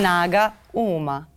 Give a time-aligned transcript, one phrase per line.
[0.00, 1.29] Snaga uma.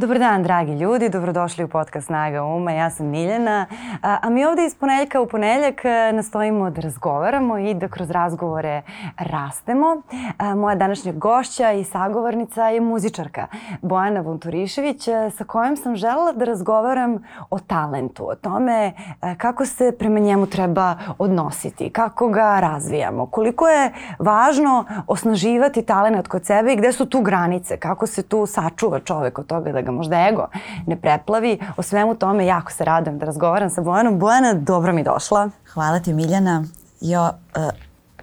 [0.00, 2.72] Dobar dan, dragi ljudi, dobrodošli u podcast Snaga Uma.
[2.72, 3.66] Ja sam Miljana,
[4.02, 8.10] a, a mi ovde iz ponedljaka u ponedljak e, nastojimo da razgovaramo i da kroz
[8.10, 8.82] razgovore
[9.18, 10.02] rastemo.
[10.38, 13.46] A, moja današnja gošća i sagovornica je muzičarka
[13.82, 19.66] Bojana Vunturišević e, sa kojom sam želela da razgovaram o talentu, o tome e, kako
[19.66, 26.72] se prema njemu treba odnositi, kako ga razvijamo, koliko je važno osnaživati talent kod sebe
[26.72, 29.96] i gde su tu granice, kako se tu sačuva čovek od toga da ga ga
[29.96, 30.48] možda ego
[30.86, 31.58] ne preplavi.
[31.76, 34.18] O svemu tome jako se radujem da razgovaram sa Bojanom.
[34.18, 35.50] Bojana, dobro mi došla.
[35.72, 36.64] Hvala ti Miljana.
[37.00, 37.22] Jo,
[37.56, 37.62] uh,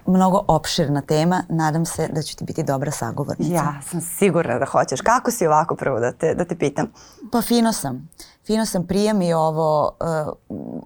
[0.06, 1.42] mnogo opširna tema.
[1.48, 3.54] Nadam se da ću ti biti dobra sagovornica.
[3.54, 5.00] Ja sam sigurna da hoćeš.
[5.00, 6.92] Kako si ovako prvo da te, da te pitam?
[7.32, 8.08] Pa fino sam.
[8.46, 10.32] Fino sam prije mi ovo, uh,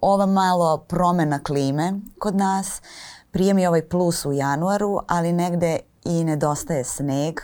[0.01, 2.83] ova malo promena klime kod nas.
[3.31, 7.41] Prije mi ovaj plus u januaru, ali negde i nedostaje sneg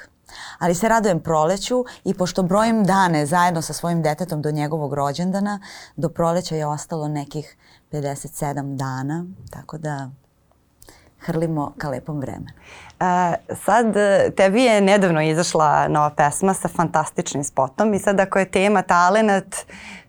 [0.59, 5.61] Ali se radujem proleću i pošto brojim dane zajedno sa svojim detetom do njegovog rođendana,
[5.97, 7.57] do proleća je ostalo nekih
[7.93, 10.11] 57 dana, tako da
[11.21, 12.51] hrlimo ka lepom vremenu.
[13.01, 13.87] E, sad,
[14.37, 19.57] tebi je nedavno izašla nova pesma sa fantastičnim spotom i sad ako je tema talenat,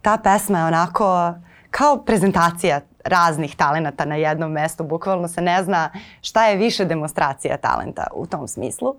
[0.01, 1.33] ta pesma je onako
[1.71, 4.83] kao prezentacija raznih talenata na jednom mestu.
[4.83, 5.89] Bukvalno se ne zna
[6.21, 8.89] šta je više demonstracija talenta u tom smislu.
[8.89, 8.97] Uh,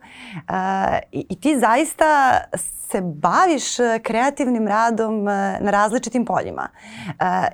[1.12, 2.40] i, ti zaista
[2.90, 3.64] se baviš
[4.02, 5.24] kreativnim radom
[5.60, 6.68] na različitim poljima.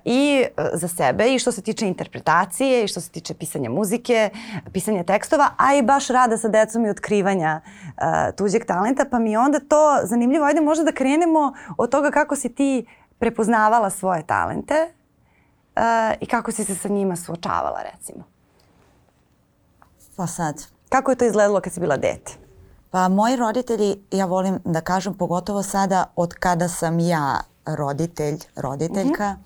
[0.05, 4.31] I za sebe i što se tiče interpretacije i što se tiče pisanja muzike,
[4.73, 7.61] pisanja tekstova, a i baš rada sa decom i otkrivanja
[8.37, 9.05] tuđeg talenta.
[9.11, 10.45] Pa mi je onda to zanimljivo.
[10.45, 12.87] Ajde možda da krenemo od toga kako si ti
[13.19, 14.75] prepoznavala svoje talente
[15.77, 18.25] uh, i kako si se sa njima suočavala recimo?
[20.17, 20.63] Pa sad.
[20.89, 22.33] Kako je to izgledalo kad si bila dete?
[22.91, 29.33] Pa moji roditelji, ja volim da kažem, pogotovo sada od kada sam ja roditelj, roditeljka,
[29.33, 29.45] mm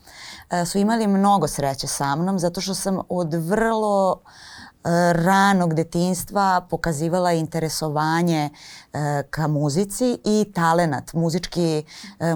[0.50, 0.64] -hmm.
[0.64, 7.32] su imali mnogo sreće sa mnom zato što sam od vrlo e, ranog detinstva pokazivala
[7.32, 8.50] interesovanje
[8.92, 11.84] e, ka muzici i talenat, muzički,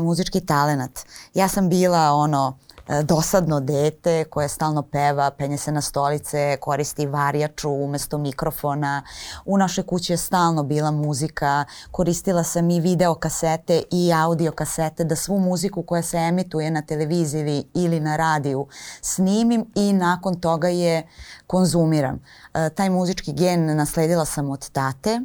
[0.00, 1.00] muzički talenat.
[1.34, 7.06] Ja sam bila ono E, dosadno dete koje stalno peva, penje se na stolice, koristi
[7.06, 9.02] varjaču umesto mikrofona.
[9.44, 15.04] U našoj kući je stalno bila muzika, koristila sam i video kasete i audio kasete
[15.04, 18.66] da svu muziku koja se emituje na televiziji ili na radiju
[19.00, 21.06] snimim i nakon toga je
[21.46, 22.22] konzumiram.
[22.54, 25.20] E, taj muzički gen nasledila sam od tate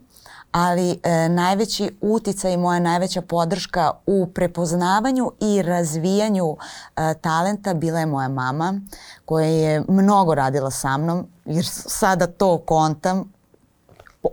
[0.51, 6.57] ali e, najveći uticaj i moja najveća podrška u prepoznavanju i razvijanju
[6.95, 8.81] e, talenta bila je moja mama
[9.25, 13.31] koja je mnogo radila sa mnom jer sada to kontam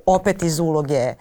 [0.07, 1.15] opet iz uloge e,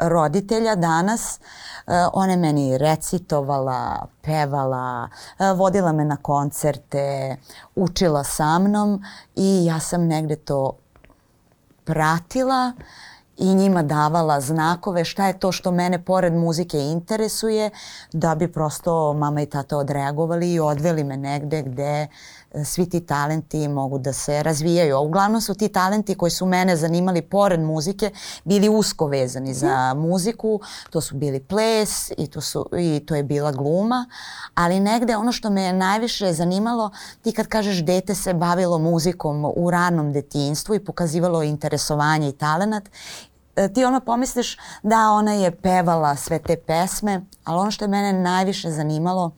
[0.00, 1.40] roditelja danas.
[1.86, 5.08] E, ona je meni recitovala, pevala,
[5.38, 7.36] e, vodila me na koncerte,
[7.74, 9.02] učila sa mnom
[9.36, 10.72] i ja sam negde to
[11.84, 12.72] pratila.
[13.38, 17.70] Uh, i njima davala znakove šta je to što mene pored muzike interesuje
[18.12, 22.08] da bi prosto mama i tata odreagovali i odveli me negde gde e,
[22.64, 24.96] svi ti talenti mogu da se razvijaju.
[24.96, 28.10] A uglavnom su ti talenti koji su mene zanimali pored muzike
[28.44, 30.08] bili usko vezani za mhm.
[30.08, 30.60] muziku.
[30.90, 34.06] To su bili ples i to, su, i to je bila gluma.
[34.54, 36.90] Ali negde ono što me je najviše zanimalo,
[37.22, 42.88] ti kad kažeš dete se bavilo muzikom u ranom detinstvu i pokazivalo interesovanje i talenat
[43.58, 47.88] E, ti ono pomisliš da ona je pevala sve te pesme, ali ono što je
[47.88, 49.30] mene najviše zanimalo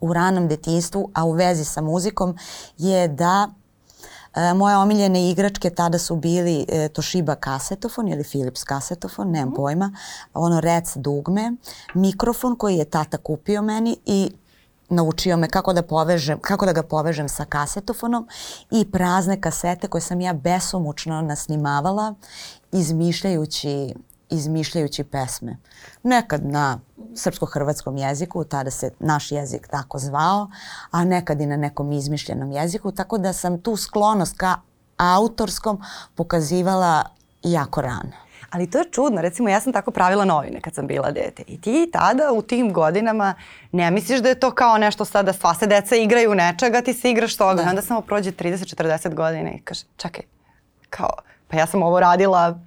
[0.00, 2.36] u ranom detinstvu, a u vezi sa muzikom,
[2.78, 3.48] je da
[4.34, 9.54] E, moje omiljene igračke tada su bili e, Toshiba kasetofon ili Philips kasetofon, nemam mm.
[9.56, 9.92] pojma,
[10.34, 11.52] ono rec dugme,
[11.94, 14.30] mikrofon koji je tata kupio meni i
[14.88, 18.28] naučio me kako da, povežem, kako da ga povežem sa kasetofonom
[18.70, 22.14] i prazne kasete koje sam ja besomučno nasnimavala
[22.72, 23.94] izmišljajući
[24.30, 25.56] izmišljajući pesme.
[26.02, 26.80] Nekad na
[27.14, 30.50] srpsko-hrvatskom jeziku, tada se naš jezik tako zvao,
[30.90, 34.56] a nekad i na nekom izmišljenom jeziku, tako da sam tu sklonost ka
[34.96, 35.82] autorskom
[36.14, 37.04] pokazivala
[37.42, 38.12] jako rano.
[38.50, 41.60] Ali to je čudno, recimo ja sam tako pravila novine kad sam bila dete i
[41.60, 43.34] ti tada u tim godinama
[43.72, 47.10] ne misliš da je to kao nešto sada sva se deca igraju nečega, ti se
[47.10, 47.62] igraš toga.
[47.62, 47.68] Da.
[47.70, 50.24] Onda samo prođe 30-40 godina i kaže čekaj,
[50.90, 51.10] kao
[51.48, 52.58] pa ja sam ovo radila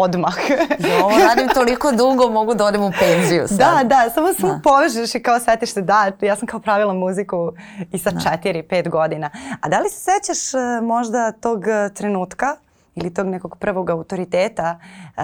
[0.00, 0.34] odmah.
[0.88, 3.58] Za ovo radim toliko dugo, mogu da odem u penziju sad.
[3.58, 4.60] Da, da, samo samo da.
[4.64, 7.52] povežeš i kao setiš se, da, ja sam kao pravila muziku
[7.92, 8.20] i sa da.
[8.20, 9.30] četiri, pet godina.
[9.60, 12.56] A da li se sećaš uh, možda tog trenutka
[12.94, 15.22] ili tog nekog prvog autoriteta uh,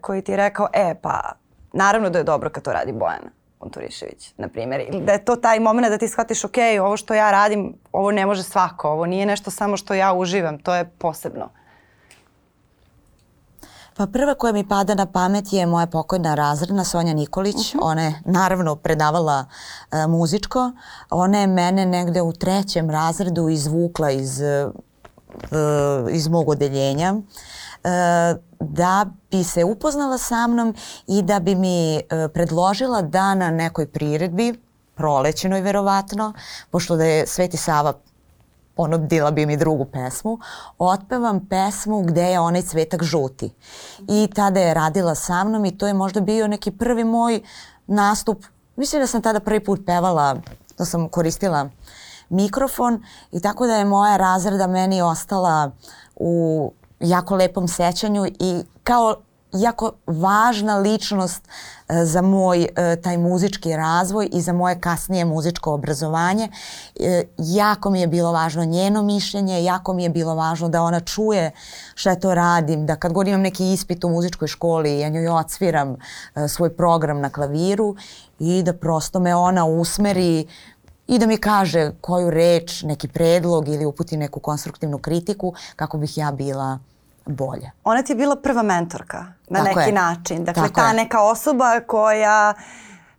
[0.00, 1.32] koji ti je rekao, e pa
[1.72, 4.84] naravno da je dobro kad to radi Bojana Konturišević, na primjer.
[4.88, 8.10] Ili da je to taj moment da ti shvatiš, ok, ovo što ja radim, ovo
[8.10, 11.48] ne može svako, ovo nije nešto samo što ja uživam, to je posebno.
[13.96, 17.54] Pa prva koja mi pada na pamet je moja pokojna razredna Sonja Nikolić.
[17.54, 17.78] Uh -huh.
[17.82, 20.72] Ona je naravno predavala uh, muzičko.
[21.10, 24.72] Ona je mene negde u trećem razredu izvukla iz, uh,
[26.10, 27.20] iz mog odeljenja uh,
[28.60, 30.74] da bi se upoznala sa mnom
[31.06, 32.00] i da bi mi
[32.34, 34.60] predložila da na nekoj priredbi,
[34.94, 36.32] prolećenoj verovatno,
[36.70, 37.92] pošto da je Sveti Sava
[38.74, 40.38] ponudila bi mi drugu pesmu,
[40.78, 43.50] otpevam pesmu gde je onaj cvetak žuti.
[44.08, 47.40] I tada je radila sa mnom i to je možda bio neki prvi moj
[47.86, 48.44] nastup.
[48.76, 50.36] Mislim da sam tada prvi put pevala,
[50.78, 51.68] da sam koristila
[52.28, 53.02] mikrofon
[53.32, 55.70] i tako da je moja razreda meni ostala
[56.16, 59.16] u jako lepom sećanju i kao
[59.52, 61.48] jako važna ličnost
[61.88, 66.48] e, za moj e, taj muzički razvoj i za moje kasnije muzičko obrazovanje.
[67.00, 71.00] E, jako mi je bilo važno njeno mišljenje, jako mi je bilo važno da ona
[71.00, 71.50] čuje
[71.94, 75.96] šta to radim, da kad god imam neki ispit u muzičkoj školi, ja njoj odsviram
[76.48, 77.96] svoj program na klaviru
[78.38, 80.46] i da prosto me ona usmeri
[81.06, 86.18] i da mi kaže koju reč, neki predlog ili uputi neku konstruktivnu kritiku kako bih
[86.18, 86.78] ja bila
[87.26, 87.70] bolje.
[87.84, 89.94] Ona ti je bila prva mentorka na Tako neki je.
[89.94, 90.44] način.
[90.44, 90.94] Dakle, Tako ta je.
[90.94, 92.54] neka osoba koja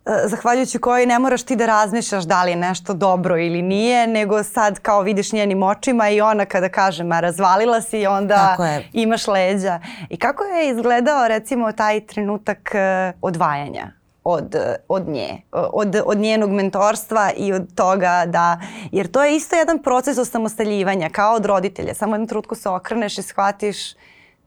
[0.06, 4.08] e, zahvaljujući kojoj ne moraš ti da razmišljaš da li je nešto dobro ili nije,
[4.08, 8.58] nego sad kao vidiš njenim očima i ona kada kaže ma razvalila si onda
[8.94, 9.80] imaš leđa.
[10.10, 14.03] I kako je izgledao recimo taj trenutak e, odvajanja?
[14.24, 14.56] Od,
[14.88, 18.60] od nje, od, od njenog mentorstva i od toga da,
[18.92, 21.94] jer to je isto jedan proces osamostaljivanja kao od roditelja.
[21.94, 23.78] Samo jednom trutku se okreneš i shvatiš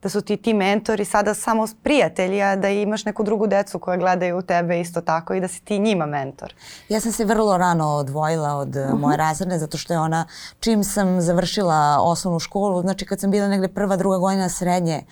[0.03, 3.97] da su ti ti mentori sada samo prijatelji, a da imaš neku drugu decu koja
[3.97, 6.53] gledaju u tebe isto tako i da si ti njima mentor.
[6.89, 8.93] Ja sam se vrlo rano odvojila od eh, -huh.
[8.93, 9.01] Mhm.
[9.01, 10.25] moje razredne zato što je ona,
[10.59, 15.03] čim sam završila osnovnu školu, znači kad sam bila negde prva, druga godina srednje,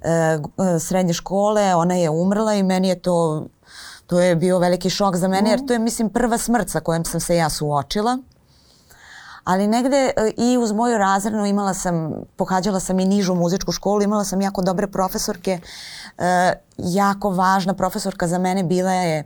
[0.00, 3.46] uh, srednje škole, ona je umrla i meni je to
[4.06, 5.66] To je bio veliki šok za mene jer mhm.
[5.66, 8.18] to je mislim prva smrt sa kojom sam se ja suočila.
[9.44, 14.02] Ali negde e, i uz moju razrednu imala sam, pohađala sam i nižu muzičku školu,
[14.02, 15.60] imala sam jako dobre profesorke.
[16.18, 19.18] E, jako važna profesorka za mene bila je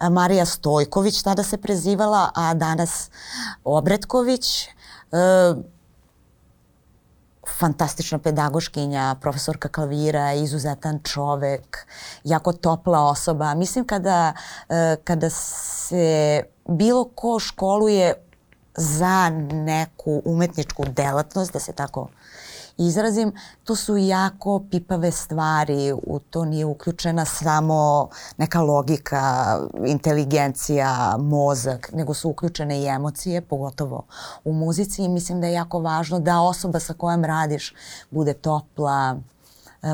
[0.00, 3.10] e, Marija Stojković, tada se prezivala, a danas
[3.64, 4.64] Obretković.
[4.64, 4.68] E,
[7.58, 11.86] fantastična pedagoškinja, profesorka klavira, izuzetan čovek,
[12.24, 13.54] jako topla osoba.
[13.54, 14.32] Mislim kada,
[14.68, 18.14] e, kada se bilo ko školuje
[18.76, 22.08] za neku umetničku delatnost, da se tako
[22.78, 23.32] izrazim,
[23.64, 32.14] to su jako pipave stvari, u to nije uključena samo neka logika, inteligencija, mozak, nego
[32.14, 34.06] su uključene i emocije, pogotovo
[34.44, 37.74] u muzici i mislim da je jako važno da osoba sa kojom radiš
[38.10, 39.16] bude topla,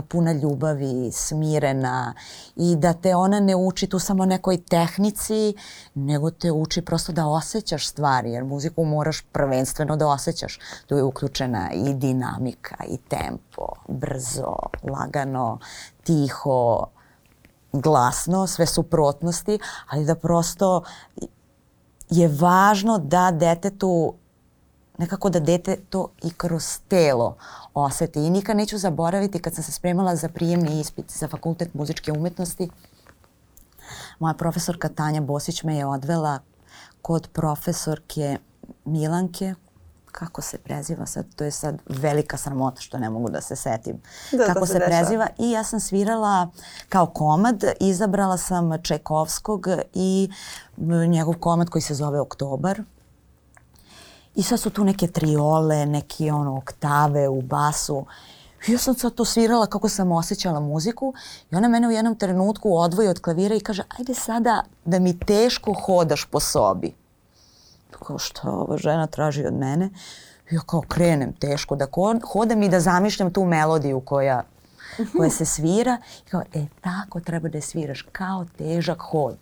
[0.00, 2.14] puna ljubavi, smirena
[2.56, 5.54] i da te ona ne uči tu samo nekoj tehnici,
[5.94, 10.58] nego te uči prosto da osjećaš stvari, jer muziku moraš prvenstveno da osjećaš.
[10.86, 15.58] Tu je uključena i dinamika, i tempo, brzo, lagano,
[16.04, 16.86] tiho,
[17.72, 20.82] glasno, sve suprotnosti, ali da prosto
[22.10, 24.14] je važno da detetu
[25.02, 27.36] nekako da dete to i kroz telo
[27.74, 28.20] oseti.
[28.26, 32.70] I nikad neću zaboraviti kad sam se spremala za prijemni ispit za fakultet muzičke umetnosti,
[34.18, 36.38] moja profesorka Tanja Bosić me je odvela
[37.02, 38.38] kod profesorke
[38.84, 39.54] Milanke,
[40.12, 44.00] kako se preziva sad, to je sad velika sramota što ne mogu da se setim.
[44.32, 46.48] Da, kako se, se preziva i ja sam svirala
[46.88, 50.30] kao komad, izabrala sam Čajkovskog i
[51.08, 52.82] njegov komad koji se zove Oktobar
[54.34, 58.06] I sad su tu neke triole, neke ono oktave u basu.
[58.66, 61.14] I ja sam sad to svirala kako sam osjećala muziku
[61.50, 65.18] i ona mene u jednom trenutku odvoji od klavira i kaže ajde sada da mi
[65.18, 66.94] teško hodaš po sobi.
[67.90, 69.90] Kao što ova žena traži od mene.
[70.50, 71.86] I ja kao krenem teško da
[72.32, 74.42] hodam i da zamišljam tu melodiju koja,
[75.16, 75.98] koja se svira.
[76.26, 79.36] I kao, e tako treba da je sviraš, kao težak hod.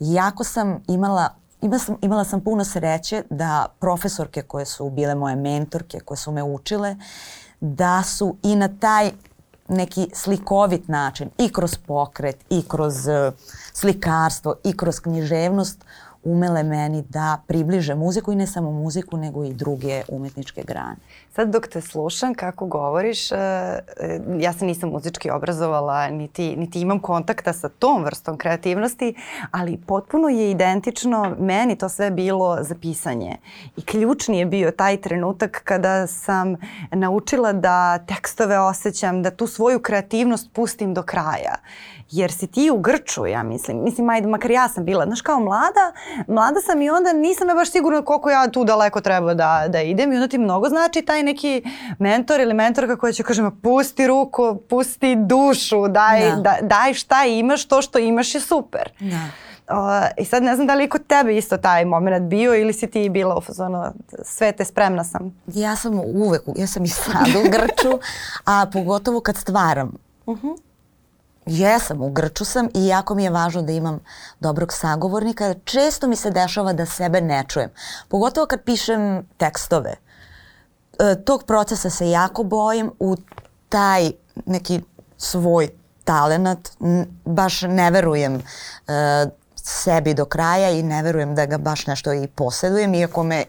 [0.00, 5.36] Iako sam imala Ima sam, imala sam puno sreće da profesorke koje su bile moje
[5.36, 6.96] mentorke, koje su me učile,
[7.60, 9.10] da su i na taj
[9.68, 13.34] neki slikovit način i kroz pokret i kroz uh,
[13.72, 15.84] slikarstvo i kroz književnost
[16.26, 20.96] umele meni da približe muziku i ne samo muziku nego i druge umetničke grane.
[21.34, 23.80] Sad dok te slušam kako govoriš, e, e,
[24.38, 29.14] ja se nisam muzički obrazovala, niti, niti imam kontakta sa tom vrstom kreativnosti,
[29.50, 33.36] ali potpuno je identično meni to sve bilo za pisanje.
[33.76, 36.56] I ključni je bio taj trenutak kada sam
[36.90, 41.54] naučila da tekstove osjećam, da tu svoju kreativnost pustim do kraja
[42.10, 43.84] jer si ti u Grču, ja mislim.
[43.84, 45.92] Mislim, ajde, makar ja sam bila, znaš, kao mlada,
[46.28, 49.80] mlada sam i onda nisam ja baš sigurna koliko ja tu daleko treba da, da
[49.82, 51.62] idem i onda ti mnogo znači taj neki
[51.98, 56.36] mentor ili mentorka koja će kaže, pusti ruku, pusti dušu, daj, da.
[56.36, 56.56] da.
[56.62, 58.90] daj šta imaš, to što imaš je super.
[59.00, 59.46] Da.
[59.70, 59.76] Uh,
[60.18, 62.86] I sad ne znam da li je kod tebe isto taj moment bio ili si
[62.86, 63.84] ti bila u fazonu
[64.24, 65.42] sve te spremna sam.
[65.46, 67.98] Ja sam uvek, ja sam i sad u Grču,
[68.44, 69.92] a pogotovo kad stvaram.
[70.26, 70.65] Uh -huh.
[71.46, 74.00] Jesam, u Grču sam i jako mi je važno da imam
[74.40, 75.54] dobrog sagovornika.
[75.64, 77.70] Često mi se dešava da sebe ne čujem.
[78.08, 79.94] Pogotovo kad pišem tekstove.
[80.98, 83.16] E, tog procesa se jako bojim u
[83.68, 84.10] taj
[84.46, 84.80] neki
[85.16, 85.68] svoj
[86.04, 86.70] talenat.
[87.24, 88.42] Baš ne verujem e,
[89.54, 93.44] sebi do kraja i ne verujem da ga baš nešto i posjedujem, iako me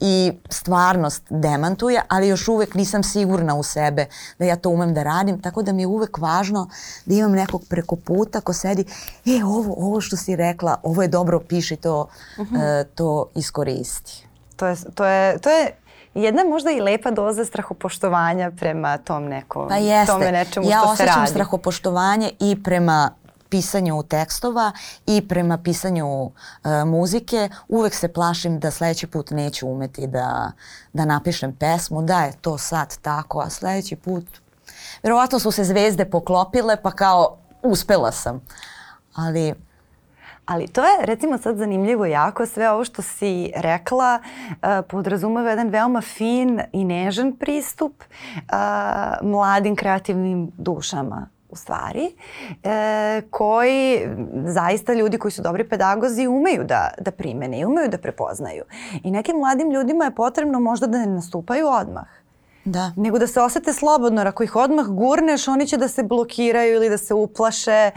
[0.00, 4.06] i stvarnost demantuje, ali još uvek nisam sigurna u sebe
[4.38, 6.68] da ja to umem da radim, tako da mi je uvek važno
[7.04, 8.84] da imam nekog preko puta ko sedi,
[9.26, 12.80] e, ovo, ovo što si rekla, ovo je dobro, piši to, uh -huh.
[12.80, 14.26] uh, to iskoristi.
[14.56, 15.70] To je, to je, to je
[16.14, 20.12] jedna možda i lepa doza strahopoštovanja prema tom nekom, pa jeste.
[20.12, 21.10] tome nečemu ja što se radi.
[21.10, 23.10] Ja osjećam strahopoštovanje i prema
[23.48, 24.72] pisanju tekstova
[25.06, 26.32] i prema pisanju uh,
[26.86, 30.52] muzike uvek se plašim da sledeći put neću umeti da,
[30.92, 34.24] da napišem pesmu, da je to sad tako, a sledeći put
[35.02, 38.40] verovatno su se zvezde poklopile pa kao uspela sam.
[39.14, 39.54] Ali
[40.46, 44.56] Ali to je recimo sad zanimljivo jako, sve ovo što si rekla uh,
[44.88, 52.16] podrazumeva jedan veoma fin i nežan pristup uh, mladim kreativnim dušama stvari,
[52.62, 54.08] e, koji
[54.46, 58.64] zaista ljudi koji su dobri pedagozi umeju da, da primene i umeju da prepoznaju.
[59.02, 62.25] I nekim mladim ljudima je potrebno možda da ne nastupaju odmah
[62.66, 62.92] Da.
[62.96, 66.88] Nego da se osete slobodno, ako ih odmah gurneš, oni će da se blokiraju ili
[66.88, 67.90] da se uplaše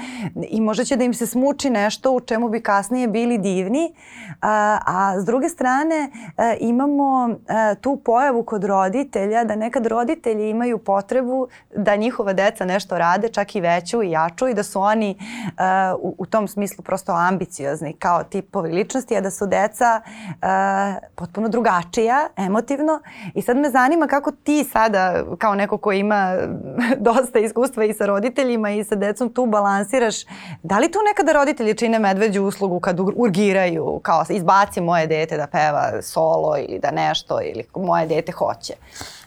[0.50, 3.94] i možda će da im se smuči nešto u čemu bi kasnije bili divni.
[4.42, 9.56] A, a s druge strane a, e, imamo a, e, tu pojavu kod roditelja da
[9.56, 14.54] nekad roditelji imaju potrebu da njihova deca nešto rade, čak i veću i jaču i
[14.54, 15.18] da su oni
[15.58, 20.02] a, u, u tom smislu prosto ambiciozni kao tipovi ličnosti, a da su deca
[20.42, 23.00] a, potpuno drugačija, emotivno.
[23.34, 26.38] I sad me zanima kako ti sada kao neko ko ima
[27.10, 30.16] dosta iskustva i sa roditeljima i sa decom tu balansiraš,
[30.64, 35.48] da li tu nekada roditelji čine medveđu uslugu kad urgiraju kao izbaci moje dete da
[35.48, 38.74] peva solo ili da nešto ili moje dete hoće?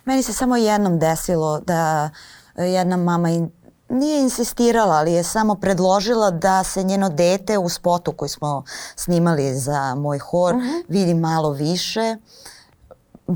[0.05, 2.11] Meni se samo jednom desilo da
[2.57, 3.51] jedna mama in,
[3.89, 8.65] nije insistirala, ali je samo predložila da se njeno dete u spotu koji smo
[8.97, 10.71] snimali za moj hor uh mhm.
[10.71, 10.83] -huh.
[10.89, 12.17] vidi malo više.
[12.19, 12.52] Uh,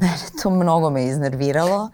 [0.01, 1.91] mene to mnogo me iznerviralo.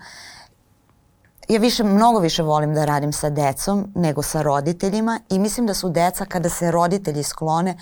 [1.48, 5.74] Ja više, mnogo više volim da radim sa decom nego sa roditeljima i mislim da
[5.74, 7.76] su deca kada se roditelji sklone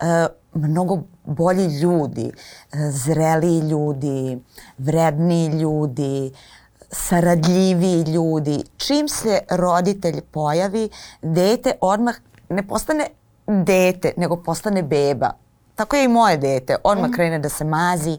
[0.00, 0.06] uh,
[0.54, 4.42] mnogo bolji ljudi, uh, zreliji ljudi,
[4.78, 6.32] vredniji ljudi,
[6.90, 8.64] saradljiviji ljudi.
[8.76, 10.88] Čim se roditelj pojavi,
[11.22, 12.14] dete odmah
[12.48, 13.06] ne postane
[13.46, 15.41] dete, nego postane beba.
[15.74, 16.76] Tako je i moje dete.
[16.84, 17.12] Odmah mm.
[17.12, 18.18] krene da se mazi,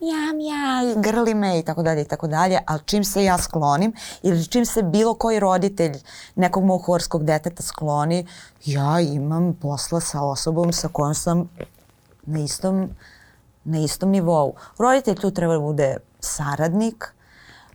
[0.00, 3.92] mja, mja, grli me i tako dalje i tako dalje, ali čim se ja sklonim
[4.22, 5.92] ili čim se bilo koji roditelj
[6.34, 8.26] nekog mog horskog deteta skloni,
[8.64, 11.48] ja imam posla sa osobom sa kojom sam
[12.26, 12.90] na istom,
[13.64, 14.54] na istom nivou.
[14.78, 17.14] Roditelj tu treba da bude saradnik,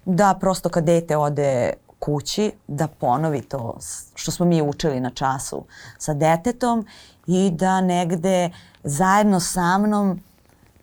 [0.05, 3.77] da prosto kad dete ode kući, da ponovi to
[4.15, 5.65] što smo mi učili na času
[5.97, 6.87] sa detetom
[7.27, 8.49] i da negde
[8.87, 10.19] zajedno sa mnom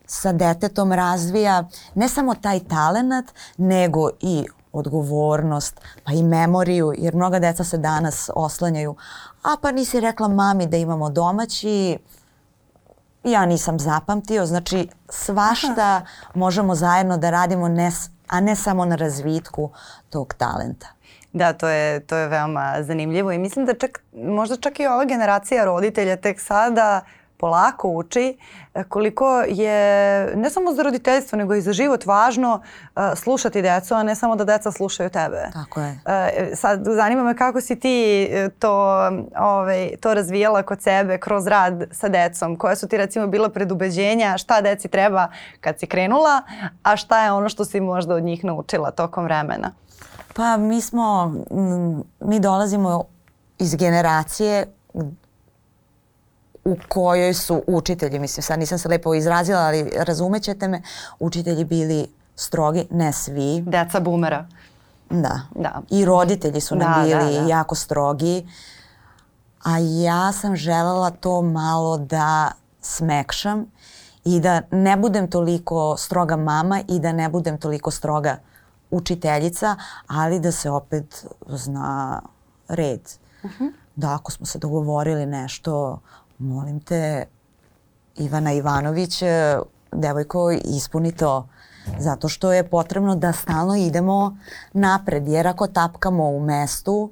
[0.07, 3.25] sa detetom razvija ne samo taj talenat,
[3.57, 8.97] nego i odgovornost, pa i memoriju, jer mnoga deca se danas oslanjaju.
[9.43, 11.99] A pa nisi rekla mami da imamo domaći,
[13.25, 16.05] ja nisam zapamtio, znači svašta Aha.
[16.35, 17.91] možemo zajedno da radimo, ne,
[18.29, 19.71] a ne samo na razvitku
[20.11, 20.87] tog talenta.
[21.33, 25.05] Da, to je, to je veoma zanimljivo i mislim da čak, možda čak i ova
[25.05, 27.01] generacija roditelja tek sada
[27.37, 28.37] polako uči
[28.75, 32.61] e, koliko je ne samo za roditeljstvo nego i za život važno
[32.97, 35.50] uh, slušati decu, a ne samo da deca slušaju tebe.
[35.53, 35.91] Tako je.
[35.91, 39.00] Uh, sad zanima me kako si ti to,
[39.38, 42.57] ovaj, to razvijala kod sebe kroz rad sa decom.
[42.57, 45.29] Koje su ti recimo bila predubeđenja, šta deci treba
[45.61, 46.43] kad si krenula,
[46.83, 49.71] a šta je ono što si možda od njih naučila tokom vremena?
[50.35, 51.35] Pa mi smo,
[52.21, 53.05] mi dolazimo
[53.59, 54.67] iz generacije
[56.64, 60.83] u kojoj su učitelji, mislim sad nisam se lepo izrazila, ali razumećete me,
[61.18, 62.06] učitelji bili
[62.37, 63.62] strogi, ne svi.
[63.66, 64.47] Deca bumera.
[65.11, 65.40] Da.
[65.54, 65.83] da.
[65.90, 67.49] I roditelji su nam da, bili da, da.
[67.49, 68.49] jako strogi.
[69.62, 73.66] A ja sam želela to malo da smekšam
[74.25, 78.37] i da ne budem toliko stroga mama i da ne budem toliko stroga
[78.90, 82.23] učiteljica, ali da se opet zna
[82.68, 83.00] red.
[83.42, 83.64] Uh mhm.
[83.64, 83.73] -huh.
[83.97, 86.00] Da ako smo se dogovorili nešto
[86.38, 87.26] molim te,
[88.17, 89.59] Ivana Ivanović, e,
[89.93, 91.49] devojko, ispuni to
[91.99, 94.37] zato što je potrebno da stalno idemo
[94.73, 97.11] napred, jer ako tapkamo u mestu,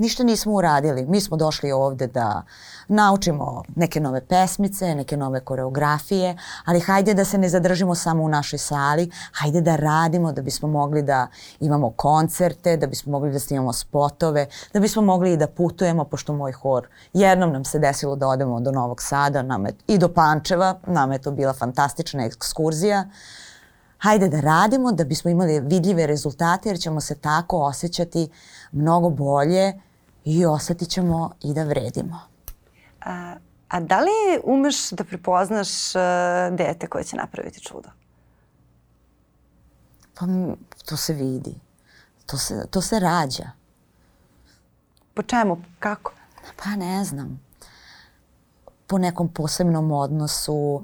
[0.00, 1.06] ništa nismo uradili.
[1.06, 2.42] Mi smo došli ovde da
[2.88, 8.28] naučimo neke nove pesmice, neke nove koreografije, ali hajde da se ne zadržimo samo u
[8.28, 11.26] našoj sali, hajde da radimo da bismo mogli da
[11.60, 16.32] imamo koncerte, da bismo mogli da snimamo spotove, da bismo mogli i da putujemo, pošto
[16.32, 20.08] moj hor, jednom nam se desilo da odemo do Novog Sada nam je, i do
[20.08, 23.04] Pančeva, nam je to bila fantastična ekskurzija.
[23.98, 28.28] Hajde da radimo da bismo imali vidljive rezultate jer ćemo se tako osjećati
[28.72, 29.74] mnogo bolje
[30.24, 32.20] i osetit ćemo i da vredimo.
[33.04, 33.36] A,
[33.68, 36.00] a da li umeš da prepoznaš uh,
[36.56, 37.88] dete koje će napraviti čudo?
[40.14, 40.26] Pa
[40.84, 41.54] to se vidi.
[42.26, 43.50] To se, to se rađa.
[45.14, 45.62] Po čemu?
[45.78, 46.12] Kako?
[46.56, 47.40] Pa ne znam.
[48.86, 50.82] Po nekom posebnom odnosu uh,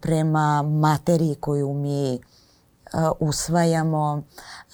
[0.00, 4.22] prema materiji koju mi uh, usvajamo,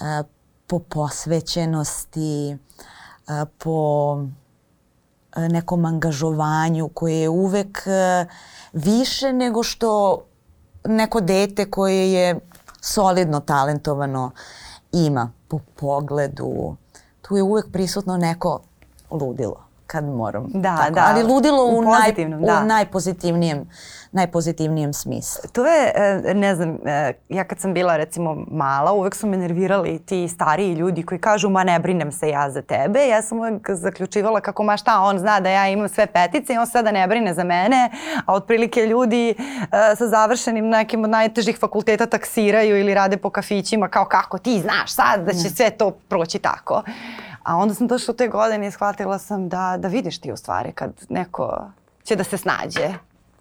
[0.00, 0.26] uh,
[0.66, 2.58] po posvećenosti,
[3.58, 4.18] po
[5.36, 7.82] nekom angažovanju koje je uvek
[8.72, 10.22] više nego što
[10.84, 12.40] neko dete koje je
[12.80, 14.30] solidno talentovano
[14.92, 16.76] ima po pogledu.
[17.22, 18.60] Tu je uvek prisutno neko
[19.10, 20.46] ludilo kad moram.
[20.54, 20.90] Da, tako.
[20.90, 21.06] da.
[21.14, 22.60] Ali ludilo u, u, naj, da.
[22.62, 23.66] u najpozitivnijem
[24.14, 25.50] najpozitivnijem smislu.
[25.52, 29.36] To je, e, ne znam, e, ja kad sam bila recimo mala, uvek su me
[29.36, 33.06] nervirali ti stariji ljudi koji kažu ma ne brinem se ja za tebe.
[33.08, 36.58] Ja sam uvek zaključivala kako ma šta on zna da ja imam sve petice i
[36.58, 37.90] on sada ne brine za mene,
[38.26, 39.34] a otprilike ljudi e,
[39.96, 44.92] sa završenim nekim od najtežih fakulteta taksiraju ili rade po kafićima kao kako ti znaš
[44.94, 46.82] sad da će sve to proći tako.
[47.44, 50.36] A onda sam došla u te godine i shvatila sam da, da vidiš ti u
[50.36, 51.70] stvari kad neko
[52.04, 52.94] će da se snađe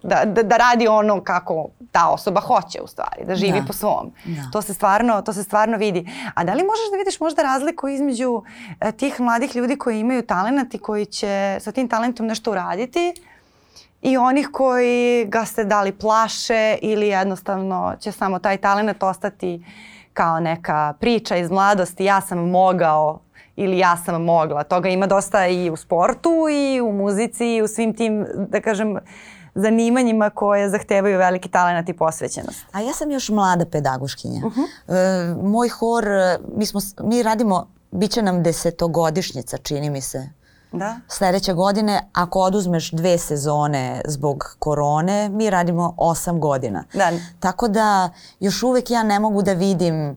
[0.04, 3.66] da, da, da radi ono kako ta osoba hoće u stvari, da živi da.
[3.66, 4.12] po svom.
[4.24, 4.50] Da.
[4.52, 6.10] To, se stvarno, to se stvarno vidi.
[6.34, 8.42] A da li možeš da vidiš možda razliku između
[8.80, 13.14] e, tih mladih ljudi koji imaju talent i koji će sa tim talentom nešto uraditi
[14.02, 19.66] i onih koji ga se dali plaše ili jednostavno će samo taj talent ostati
[20.12, 23.20] kao neka priča iz mladosti, ja sam mogao
[23.56, 24.64] ili ja sam mogla.
[24.64, 28.98] Toga ima dosta i u sportu i u muzici i u svim tim, da kažem,
[29.54, 32.66] zanimanjima koje zahtevaju veliki talent i posvećenost.
[32.72, 34.46] A ja sam još mlada pedagoškinja.
[34.46, 34.66] Uh -huh.
[34.88, 36.04] e, moj hor,
[36.56, 40.28] mi, smo, mi radimo, bit će nam desetogodišnjica, čini mi se.
[40.72, 40.96] Da.
[41.08, 46.84] Sledeće godine, ako oduzmeš dve sezone zbog korone, mi radimo osam godina.
[46.94, 47.10] Da.
[47.40, 50.16] Tako da još uvek ja ne mogu da vidim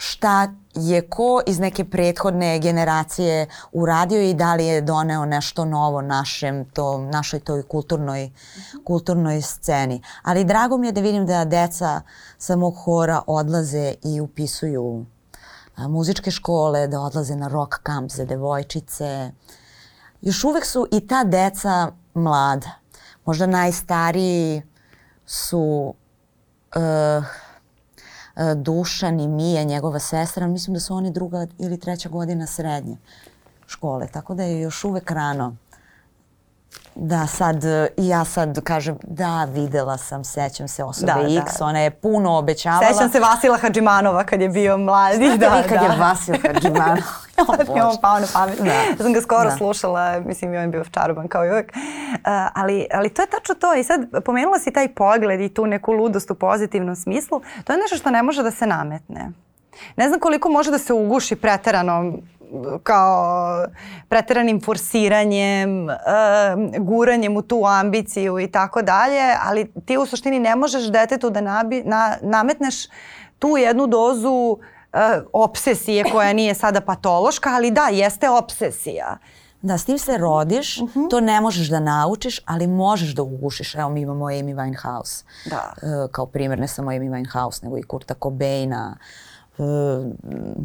[0.00, 6.00] šta je ko iz neke prethodne generacije uradio i da li je doneo nešto novo
[6.00, 8.30] našem, to, našoj toj kulturnoj,
[8.84, 10.02] kulturnoj sceni.
[10.22, 12.00] Ali drago mi je da vidim da deca
[12.38, 15.04] sa mog hora odlaze i upisuju
[15.76, 19.30] a, muzičke škole, da odlaze na rock kamp za devojčice.
[20.20, 22.70] Još uvek su i ta deca mlada.
[23.24, 24.62] Možda najstariji
[25.26, 25.94] su
[26.76, 27.24] uh,
[28.56, 32.96] Dušan i Mija, njegova sestra, mislim da su oni druga ili treća godina srednje
[33.66, 35.56] škole, tako da je još uvek rano
[36.94, 37.64] Da, sad,
[37.96, 41.64] i ja sad kažem, da, videla sam, sećam se osobe da, X, da.
[41.64, 42.92] ona je puno obećavala.
[42.92, 45.16] Sećam se Vasila Hadžimanova kad je bio mladi.
[45.16, 45.92] Znate da, vi kad da.
[45.92, 47.02] je Vasil Hadžimanov?
[47.56, 48.58] sad mi on pao na pamet.
[48.58, 48.64] Da.
[48.64, 49.56] Ja sam ga skoro da.
[49.56, 51.72] slušala, mislim i on je bio čaroban kao i uvek.
[51.74, 52.20] Uh,
[52.54, 55.92] ali, ali to je tačno to i sad pomenula si taj pogled i tu neku
[55.92, 57.40] ludost u pozitivnom smislu.
[57.64, 59.30] To je nešto što ne može da se nametne.
[59.96, 62.12] Ne znam koliko može da se uguši preterano
[62.82, 63.64] kao
[64.08, 65.94] preteranim forsiranjem, uh,
[66.78, 71.40] guranjem u tu ambiciju i tako dalje, ali ti u suštini ne možeš detetu da
[71.40, 72.86] nabi, na, nametneš
[73.38, 74.58] tu jednu dozu
[74.92, 75.00] uh,
[75.32, 79.18] obsesije koja nije sada patološka, ali da, jeste obsesija.
[79.62, 81.00] Da, s tim se rodiš, uh mhm.
[81.00, 81.10] -huh.
[81.10, 83.74] to ne možeš da naučiš, ali možeš da ugušiš.
[83.74, 85.24] Evo mi imamo Amy Winehouse.
[85.50, 85.72] Da.
[85.82, 88.96] Uh, kao primjer ne samo Amy Winehouse, nego i Kurta Cobaina,
[89.58, 89.66] uh,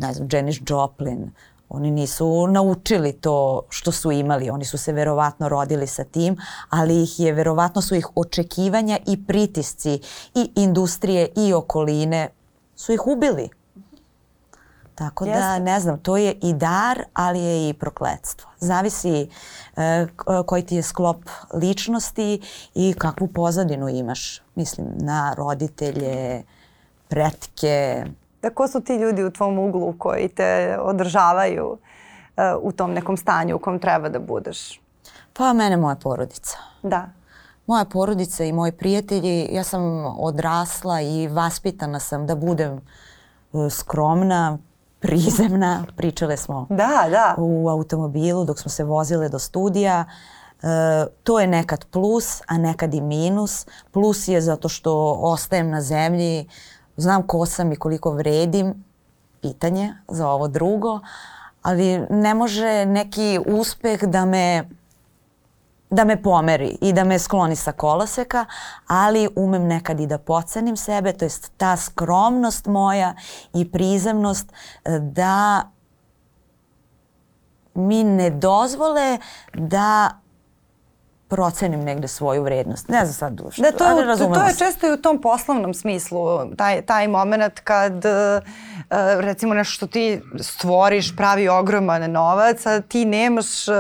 [0.02, 1.32] ne znam, Janis Joplin.
[1.70, 6.38] Oni nisu naučili to što su imali, oni su se verovatno rodili sa tim,
[6.70, 10.00] ali ih je, verovatno su ih očekivanja i pritisci
[10.36, 12.30] i industrije i okoline
[12.76, 13.50] su ih ubili.
[14.96, 15.44] Tako da, Jeste.
[15.44, 18.50] da, ne znam, to je i dar, ali je i prokledstvo.
[18.60, 19.30] Zavisi
[19.76, 20.08] e,
[20.46, 22.42] koji ti je sklop ličnosti
[22.76, 24.42] i kakvu pozadinu imaš.
[24.56, 26.44] Mislim, na roditelje,
[27.08, 28.06] pretke.
[28.46, 31.78] Da, ko su ti ljudi u tvom uglu koji te održavaju
[32.38, 34.82] e, u tom nekom stanju u kom treba da budeš?
[35.34, 36.58] Pa mene moja porodica.
[36.84, 37.10] Da.
[37.68, 39.82] Moja porodica i moji prijatelji, ja sam
[40.20, 44.58] odrasla i vaspitana sam da budem e, skromna,
[45.00, 47.36] prizemna, pričale smo da, da.
[47.38, 50.06] u automobilu dok smo se vozile do studija.
[50.62, 53.66] E, to je nekad plus, a nekad i minus.
[53.92, 56.48] Plus je zato što ostajem na zemlji,
[56.98, 58.84] znam ko sam i koliko vredim,
[59.42, 61.00] pitanje za ovo drugo,
[61.62, 64.70] ali ne može neki uspeh da me
[65.90, 68.46] da me pomeri i da me skloni sa koloseka,
[68.88, 73.14] ali umem nekad i da pocenim sebe, to jest ta skromnost moja
[73.54, 74.54] i prizemnost
[74.86, 75.64] e, da
[77.74, 79.18] mi ne dozvole
[79.54, 80.20] da
[81.28, 82.90] procenim negde svoju vrednost.
[82.90, 85.74] Ne znam sad što, da, to, ali to, to je često i u tom poslovnom
[85.74, 88.44] smislu, taj, taj moment kad uh,
[89.20, 93.76] recimo nešto što ti stvoriš pravi ogroman novac, a ti nemaš uh,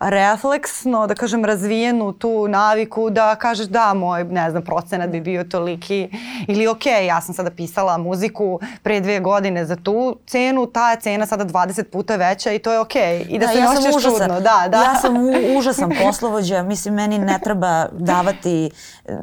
[0.00, 5.44] refleksno, da kažem, razvijenu tu naviku da kažeš da, moj, ne znam, procenat bi bio
[5.44, 6.10] toliki
[6.48, 11.00] ili ok, ja sam sada pisala muziku pre dve godine za tu cenu, ta je
[11.00, 12.94] cena sada 20 puta veća i to je ok.
[13.28, 14.40] I da, da se ja noćeš čudno.
[14.40, 14.82] Da, da.
[14.82, 18.70] Ja sam u, užasan poslovođa, mislim, meni ne treba davati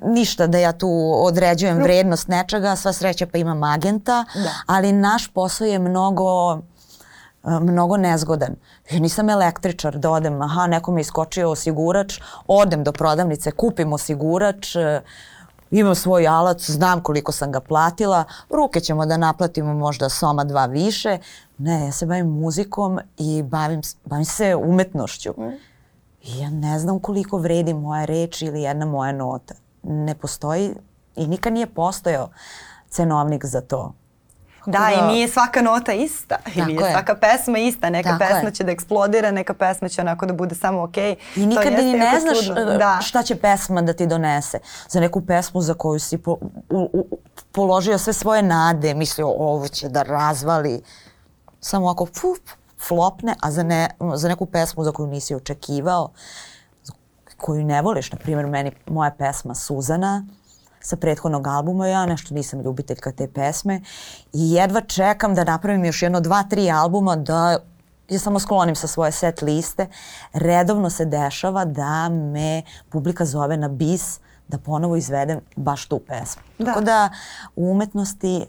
[0.03, 4.49] ništa da ja tu određujem vrednost nečega, sva sreća pa imam agenta, da.
[4.65, 6.59] ali naš posao je mnogo
[7.45, 8.55] mnogo nezgodan.
[8.91, 13.93] Ja nisam električar da odem, aha, neko mi je iskočio osigurač, odem do prodavnice, kupim
[13.93, 15.01] osigurač, e,
[15.71, 20.65] imam svoj alat, znam koliko sam ga platila, ruke ćemo da naplatimo možda soma dva
[20.65, 21.17] više.
[21.57, 25.33] Ne, ja se bavim muzikom i bavim, bavim se umetnošću.
[25.37, 25.51] Mm.
[26.23, 29.53] I ja ne znam koliko vredi moja reč ili jedna moja nota.
[29.83, 30.75] Ne postoji
[31.15, 32.29] i nikad nije postojao
[32.89, 33.93] cenovnik za to.
[34.65, 36.37] Da, da, i nije svaka nota ista.
[36.55, 36.91] I nije je.
[36.91, 37.89] svaka pesma ista.
[37.89, 38.55] Neka Tako pesma je.
[38.55, 41.15] će da eksplodira, neka pesma će onako da bude samo okej.
[41.15, 41.43] Okay.
[41.43, 42.71] I nikada ni ne znaš čudno.
[42.71, 42.99] E, da.
[43.01, 44.59] šta će pesma da ti donese.
[44.89, 46.31] Za neku pesmu za koju si po,
[46.69, 47.17] u, u,
[47.51, 50.81] položio sve svoje nade, mislio ovo će da razvali.
[51.59, 52.39] Samo ako puf,
[52.87, 56.11] flopne, a za, ne, za neku pesmu za koju nisi očekivao,
[57.37, 60.25] koju ne voliš, na primjer meni moja pesma Suzana,
[60.85, 61.87] sa prethodnog albuma.
[61.87, 63.81] Ja nešto nisam ljubiteljka te pesme
[64.33, 67.57] i jedva čekam da napravim još jedno dva, tri albuma da
[68.09, 69.87] ja samo sklonim sa svoje set liste.
[70.33, 76.41] Redovno se dešava da me publika zove na bis da ponovo izvedem baš tu pesmu.
[76.59, 76.65] Da.
[76.65, 77.09] Tako da
[77.55, 78.45] u umetnosti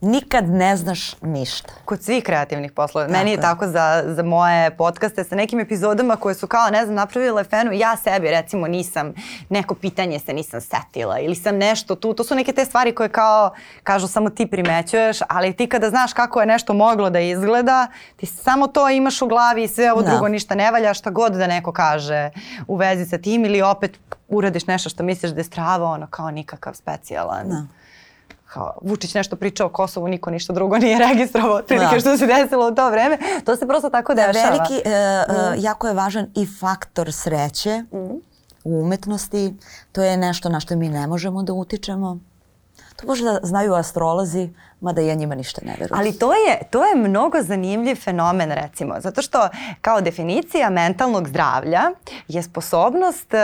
[0.00, 1.72] nikad ne znaš ništa.
[1.84, 3.06] Kod svih kreativnih poslova.
[3.06, 6.84] Tako Meni je, tako za, za moje podcaste sa nekim epizodama koje su kao, ne
[6.84, 7.72] znam, napravile fenu.
[7.72, 9.14] Ja sebi recimo nisam,
[9.48, 12.14] neko pitanje se nisam setila ili sam nešto tu.
[12.14, 13.50] To su neke te stvari koje kao,
[13.82, 18.26] kažu samo ti primećuješ, ali ti kada znaš kako je nešto moglo da izgleda, ti
[18.26, 20.10] samo to imaš u glavi i sve ovo da.
[20.10, 22.30] drugo ništa ne valja, šta god da neko kaže
[22.66, 26.30] u vezi sa tim ili opet uradiš nešto što misliš da je strava, ono kao
[26.30, 27.48] nikakav specijalan.
[27.48, 27.77] Da
[28.48, 32.00] kao Vučić nešto pričao o Kosovu, niko ništa drugo nije registrovao, prilike da.
[32.00, 33.18] što se desilo u to vreme.
[33.44, 34.50] To se prosto tako da, dešava.
[34.50, 35.64] Veliki, e, mm.
[35.64, 37.96] jako je važan i faktor sreće mm.
[38.64, 39.54] u umetnosti.
[39.92, 42.18] To je nešto na što mi ne možemo da utičemo.
[42.96, 46.00] To možda znaju astrolozi, mada ja njima ništa ne verujem.
[46.00, 49.48] Ali to je, to je mnogo zanimljiv fenomen recimo, zato što
[49.80, 51.82] kao definicija mentalnog zdravlja
[52.28, 53.38] je sposobnost uh,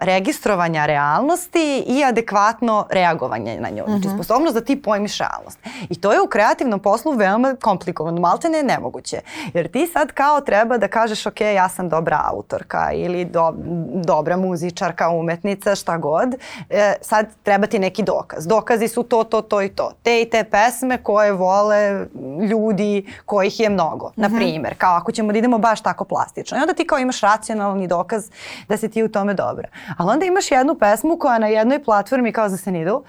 [0.00, 3.84] registrovanja realnosti i adekvatno reagovanje na nju.
[3.86, 4.14] Znači mm -hmm.
[4.14, 5.58] sposobnost da ti pojmiš realnost.
[5.88, 9.20] I to je u kreativnom poslu veoma komplikovano, malte ne nemoguće.
[9.54, 13.54] Jer ti sad kao treba da kažeš ok, ja sam dobra autorka ili do,
[14.04, 16.34] dobra muzičarka, umetnica, šta god.
[16.70, 18.46] E, sad treba ti neki dokaz.
[18.46, 19.92] Dokazi su to, to, to i to.
[20.02, 22.06] Te i te pesme pesme koje vole
[22.50, 24.74] ljudi kojih je mnogo, na primjer.
[24.78, 26.58] Kao ako ćemo da idemo baš tako plastično.
[26.58, 28.30] I onda ti kao imaš racionalni dokaz
[28.68, 29.68] da si ti u tome dobra.
[29.96, 33.02] Ali onda imaš jednu pesmu koja na jednoj platformi kao za Senidu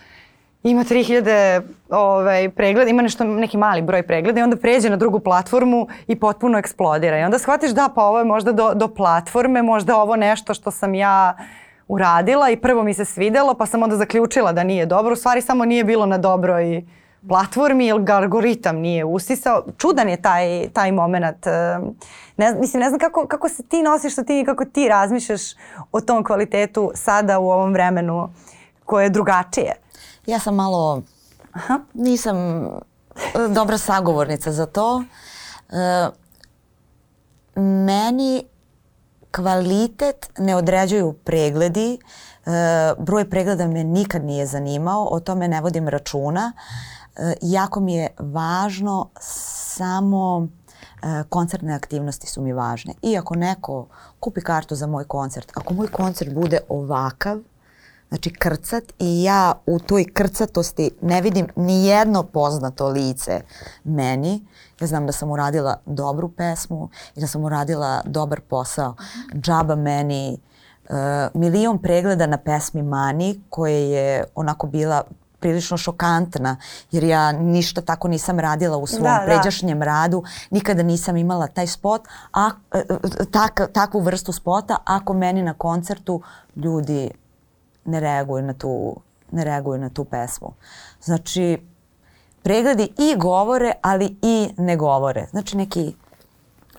[0.64, 5.20] ima 3000 ovaj, pregleda, ima nešto, neki mali broj pregleda i onda pređe na drugu
[5.20, 7.20] platformu i potpuno eksplodira.
[7.20, 10.72] I onda shvatiš da pa ovo je možda do, do platforme, možda ovo nešto što
[10.72, 11.38] sam ja
[11.88, 15.14] uradila i prvo mi se svidelo pa sam onda zaključila da nije dobro.
[15.14, 16.84] U stvari samo nije bilo na dobroj
[17.28, 19.64] platformi ili ga algoritam nije usisao.
[19.78, 21.46] Čudan je taj, taj moment.
[22.38, 25.42] Ne, mislim, ne znam kako, kako se ti nosiš sa tim i kako ti razmišljaš
[25.92, 28.30] o tom kvalitetu sada u ovom vremenu
[28.86, 29.76] koje je drugačije.
[30.26, 31.02] Ja sam malo,
[31.52, 31.80] Aha.
[31.94, 32.70] nisam e,
[33.50, 35.04] dobra sagovornica za to.
[35.70, 36.10] E,
[37.62, 38.44] meni
[39.32, 41.94] kvalitet ne određuju pregledi.
[41.94, 42.00] E,
[42.98, 46.54] broj pregleda me nikad nije zanimao, o tome ne vodim računa.
[47.16, 50.48] E, jako mi je važno samo
[51.04, 52.94] e, koncertne aktivnosti su mi važne.
[53.02, 53.88] I ako neko
[54.20, 57.40] kupi kartu za moj koncert, ako moj koncert bude ovakav,
[58.10, 63.42] znači krcat i ja u toj krcatosti ne vidim ni jedno poznato lice
[63.84, 64.46] meni.
[64.80, 68.96] Ja znam da sam uradila dobru pesmu i da sam uradila dobar posao.
[69.34, 70.38] Džaba meni
[70.90, 70.96] uh,
[71.34, 75.04] milion pregleda na pesmi Mani koje je onako bila
[75.42, 76.58] prilično šokantna
[76.92, 79.26] jer ja ništa tako nisam radila u svom da, da.
[79.26, 79.86] pređašnjem da.
[79.86, 82.02] radu, nikada nisam imala taj spot,
[82.34, 86.22] a, e, e, tak, takvu vrstu spota ako meni na koncertu
[86.56, 87.12] ljudi
[87.86, 88.96] ne reaguju na tu,
[89.32, 90.54] ne reaguju na tu pesmu.
[91.02, 91.58] Znači,
[92.44, 95.28] pregledi i govore, ali i ne govore.
[95.32, 95.94] Znači, neki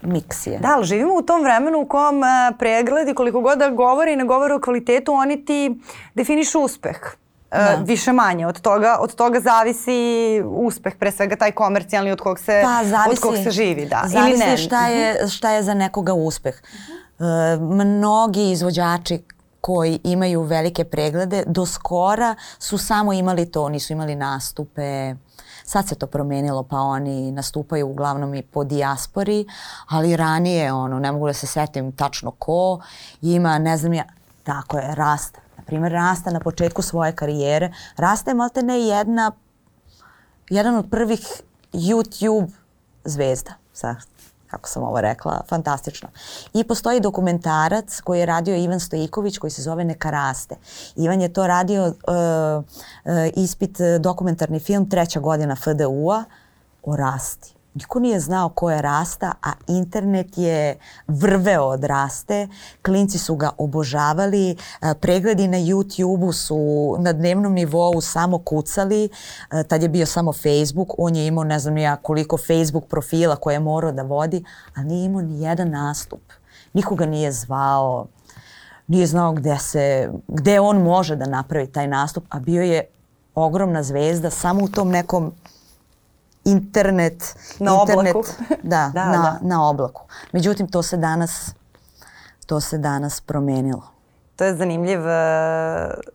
[0.03, 0.59] miks je.
[0.59, 4.17] Da, ali živimo u tom vremenu u kom a, pregledi, koliko god da govore i
[4.17, 5.81] ne govore o kvalitetu, oni ti
[6.15, 7.22] definišu uspeh.
[7.53, 7.83] Da.
[7.85, 8.47] više manje.
[8.47, 13.11] Od toga, od toga zavisi uspeh, pre svega taj komercijalni od kog se, pa, zavisi,
[13.11, 13.87] od kog se živi.
[13.87, 14.03] Da.
[14.07, 14.57] Zavisi Ili ne.
[14.57, 16.63] Šta, je, šta je za nekoga uspeh.
[17.19, 17.27] Uh,
[17.61, 19.23] mnogi izvođači
[19.61, 25.15] koji imaju velike preglede do skora su samo imali to, nisu imali nastupe.
[25.65, 29.47] Sad se to promenilo pa oni nastupaju uglavnom i po dijaspori,
[29.89, 32.81] ali ranije ono, ne mogu da se setim tačno ko,
[33.23, 34.05] ima ne znam ja,
[34.43, 35.41] tako je, Rasta.
[35.63, 39.33] Na primjer, Rasta na početku svoje karijere, Rasta je malte ne jedna,
[40.51, 42.51] jedan od prvih YouTube
[43.05, 43.55] zvezda.
[43.73, 43.97] Sad
[44.51, 46.09] kako sam ovo rekla, fantastično.
[46.55, 50.57] I postoji dokumentarac koji je radio Ivan Stojiković koji se zove Neka raste.
[50.97, 56.25] Ivan je to radio uh, uh, ispit dokumentarni film treća godina FDU-a
[56.83, 57.55] o rasti.
[57.75, 62.49] Niko nije znao ko je Rasta, a internet je vrveo od Raste.
[62.83, 64.57] Klinci su ga obožavali,
[65.01, 69.09] pregledi na YouTube-u su na dnevnom nivou samo kucali.
[69.69, 73.55] Tad je bio samo Facebook, on je imao ne znam ja koliko Facebook profila koje
[73.55, 76.23] je morao da vodi, a nije imao ni jedan nastup.
[76.73, 78.07] Nikoga nije zvao,
[78.87, 82.85] nije znao gde, se, gde on može da napravi taj nastup, a bio je
[83.35, 85.33] ogromna zvezda samo u tom nekom
[86.45, 87.37] internet.
[87.59, 88.33] Na internet, oblaku.
[88.63, 89.39] Da, da, na, da.
[89.43, 90.03] na oblaku.
[90.33, 91.55] Međutim, to se danas,
[92.47, 93.92] to se danas promenilo.
[94.37, 95.01] To je zanimljiv...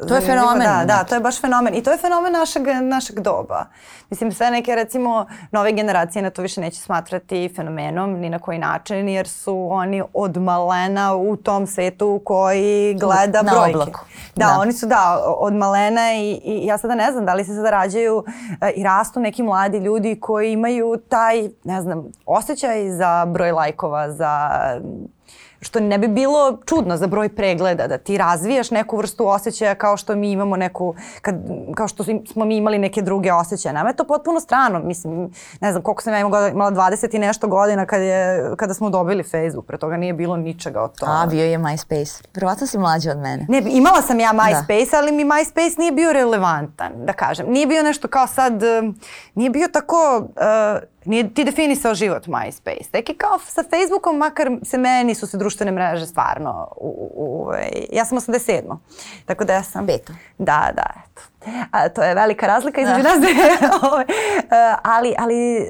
[0.08, 0.68] To je fenomen.
[0.68, 1.76] Da, da, to je baš fenomen.
[1.76, 3.66] I to je fenomen našeg, našeg doba.
[4.10, 8.58] Mislim, sve neke, recimo, nove generacije na to više neće smatrati fenomenom ni na koji
[8.58, 13.78] način, jer su oni od malena u tom svetu koji gleda na brojke.
[13.78, 14.00] Oblaku.
[14.36, 17.46] Da, da, oni su, da, od malena i, i ja sada ne znam da li
[17.46, 18.24] se sada rađaju
[18.62, 24.12] e, i rastu neki mladi ljudi koji imaju taj, ne znam, osjećaj za broj lajkova,
[24.12, 24.50] za
[25.62, 29.98] što ne bi bilo čudno za broj pregleda, da ti razvijaš neku vrstu osjećaja kao
[29.98, 31.36] što mi imamo neku, kad,
[31.76, 33.74] kao što smo mi imali neke druge osjećaje.
[33.74, 37.20] Nama je to potpuno strano, mislim, ne znam koliko sam ja imala, imala 20 i
[37.20, 41.12] nešto godina kad je, kada smo dobili Facebook, pre toga nije bilo ničega od toga.
[41.12, 42.24] A, bio je MySpace.
[42.34, 43.46] Verovatno si mlađa od mene.
[43.50, 44.98] Ne, imala sam ja MySpace, da.
[44.98, 47.46] ali mi MySpace nije bio relevantan, da kažem.
[47.50, 48.62] Nije bio nešto kao sad,
[49.36, 50.28] nije bio tako...
[50.28, 52.92] Uh, nije ti definisao život MySpace.
[52.92, 57.12] Tek je kao sa Facebookom, makar se meni su se društvene mreže stvarno, u, u,
[57.16, 58.78] u, ovaj, ja sam 87.
[59.26, 59.88] Tako da ja sam...
[59.88, 60.14] Peto.
[60.38, 61.22] Da, da, eto.
[61.72, 63.10] A, to je velika razlika između da.
[63.10, 63.20] nas
[63.92, 64.06] ovaj,
[64.84, 65.70] ali, ali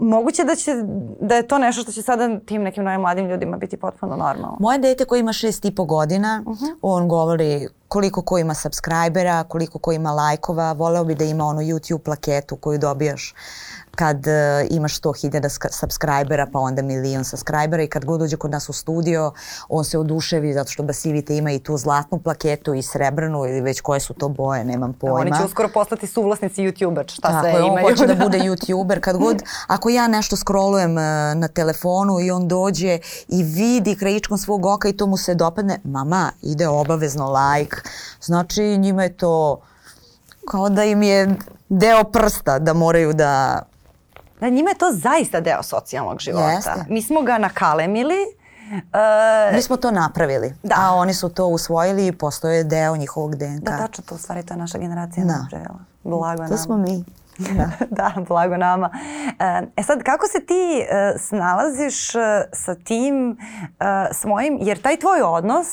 [0.00, 0.72] moguće da, će,
[1.20, 4.56] da je to nešto što će sada tim nekim novim mladim ljudima biti potpuno normalno.
[4.60, 6.64] Moje dete koje ima šest i po godina, uh mhm.
[6.64, 6.76] -huh.
[6.82, 11.60] on govori koliko ko ima subscribera, koliko ko ima lajkova, voleo bi da ima onu
[11.60, 13.34] YouTube plaketu koju dobijaš
[14.00, 18.68] kad uh, imaš 100.000 subscribera, pa onda milion subscribera i kad god dođe kod nas
[18.68, 19.32] u studio,
[19.68, 23.80] on se oduševi zato što Basivite ima i tu zlatnu plaketu i srebrnu ili već
[23.80, 25.20] koje su to boje, nemam pojma.
[25.20, 27.86] Oni će uskoro postati suvlasnici YouTuber, šta Tako sve je, on imaju.
[27.88, 29.00] hoće da bude YouTuber.
[29.00, 31.02] Kad god, ako ja nešto scrollujem uh,
[31.34, 35.80] na telefonu i on dođe i vidi krajičkom svog oka i to mu se dopadne,
[35.84, 37.76] mama, ide obavezno like.
[38.20, 39.60] Znači njima je to
[40.50, 41.36] kao da im je
[41.68, 43.62] deo prsta da moraju da
[44.40, 46.50] Da, njima je to zaista deo socijalnog života.
[46.50, 46.70] Jeste.
[46.88, 48.16] Mi smo ga nakalemili.
[48.70, 50.74] Uh, Mi smo to napravili, Da.
[50.78, 53.60] a oni su to usvojili i postoje deo njihovog DNK.
[53.60, 55.32] da, tačno to u stvari to je naša generacija Da.
[55.32, 55.78] napravila.
[56.04, 56.56] Blago to nama.
[56.56, 57.04] smo mi.
[57.38, 57.70] Da.
[57.90, 58.90] da, blago nama.
[59.38, 62.18] E, E sad, kako se ti e, snalaziš e,
[62.52, 63.36] sa tim e,
[64.12, 65.66] svojim, jer taj tvoj odnos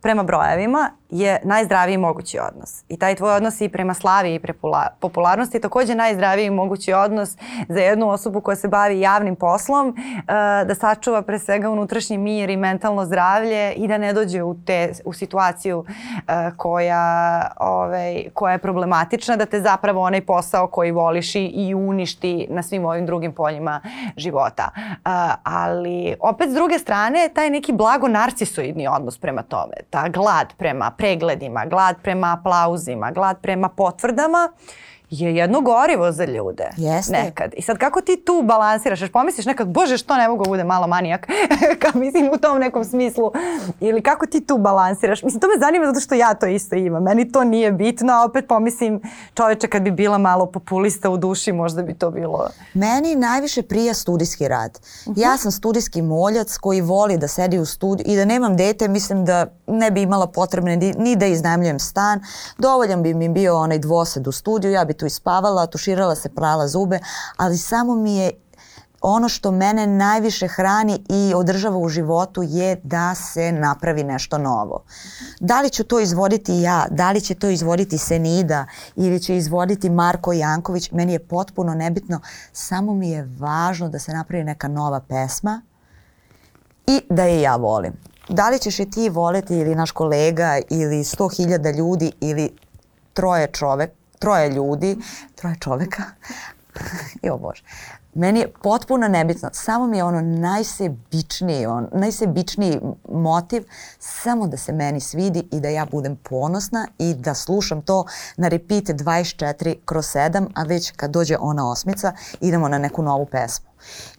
[0.00, 2.84] prema brojevima je najzdraviji mogući odnos.
[2.88, 7.36] I taj tvoj odnos i prema slavi i prema popularnosti je takođe najzdraviji mogući odnos
[7.68, 10.22] za jednu osobu koja se bavi javnim poslom, e,
[10.64, 14.92] da sačuva pre svega unutrašnji mir i mentalno zdravlje i da ne dođe u, te,
[15.04, 15.84] u situaciju
[16.16, 22.46] e, koja, ovaj, koja je problematična, da te zapravo onaj posao koji voliš i, uništi
[22.50, 23.80] na svim ovim drugim poljima
[24.16, 24.70] života.
[24.76, 24.98] E,
[25.42, 30.90] ali opet s druge strane, taj neki blago narcisoidni odnos prema tome, ta glad prema
[31.02, 34.52] pregledima, glad prema aplauzima, glad prema potvrdama
[35.12, 36.70] je jedno gorivo za ljude.
[36.76, 37.12] Jeste.
[37.12, 37.54] Nekad.
[37.56, 39.00] I sad kako ti tu balansiraš?
[39.00, 41.26] Jer pomisliš nekad, bože što ne mogu da bude malo manijak,
[41.82, 43.32] ka mislim u tom nekom smislu.
[43.80, 45.22] Ili kako ti tu balansiraš?
[45.22, 47.02] Mislim, to me zanima zato što ja to isto imam.
[47.02, 49.00] Meni to nije bitno, a opet pomislim
[49.34, 52.48] čoveče kad bi bila malo populista u duši, možda bi to bilo...
[52.74, 54.80] Meni najviše prija studijski rad.
[55.16, 59.24] Ja sam studijski moljac koji voli da sedi u studiju i da nemam dete, mislim
[59.24, 62.20] da ne bi imala potrebne ni, ni da iznajmljujem stan.
[62.58, 66.68] Dovoljan bi mi bio onaj dvosed u studiju, ja bi tu ispavala, tuširala se, prala
[66.68, 67.00] zube,
[67.36, 68.30] ali samo mi je
[69.00, 74.84] ono što mene najviše hrani i održava u životu je da se napravi nešto novo.
[75.40, 79.90] Da li ću to izvoditi ja, da li će to izvoditi Senida ili će izvoditi
[79.90, 82.20] Marko Janković, meni je potpuno nebitno,
[82.52, 85.62] samo mi je važno da se napravi neka nova pesma
[86.86, 87.92] i da je ja volim.
[88.28, 92.50] Da li ćeš je ti voleti ili naš kolega ili 100.000 ljudi ili
[93.14, 94.96] troje čovek, troje ljudi,
[95.34, 96.02] troje čoveka,
[97.26, 97.62] jo bože,
[98.14, 103.64] meni je potpuno nebitno, samo mi je ono najsebičniji, on, najsebičniji motiv,
[103.98, 108.04] samo da se meni svidi i da ja budem ponosna i da slušam to
[108.36, 113.26] na repeat 24 kroz 7, a već kad dođe ona osmica, idemo na neku novu
[113.26, 113.66] pesmu.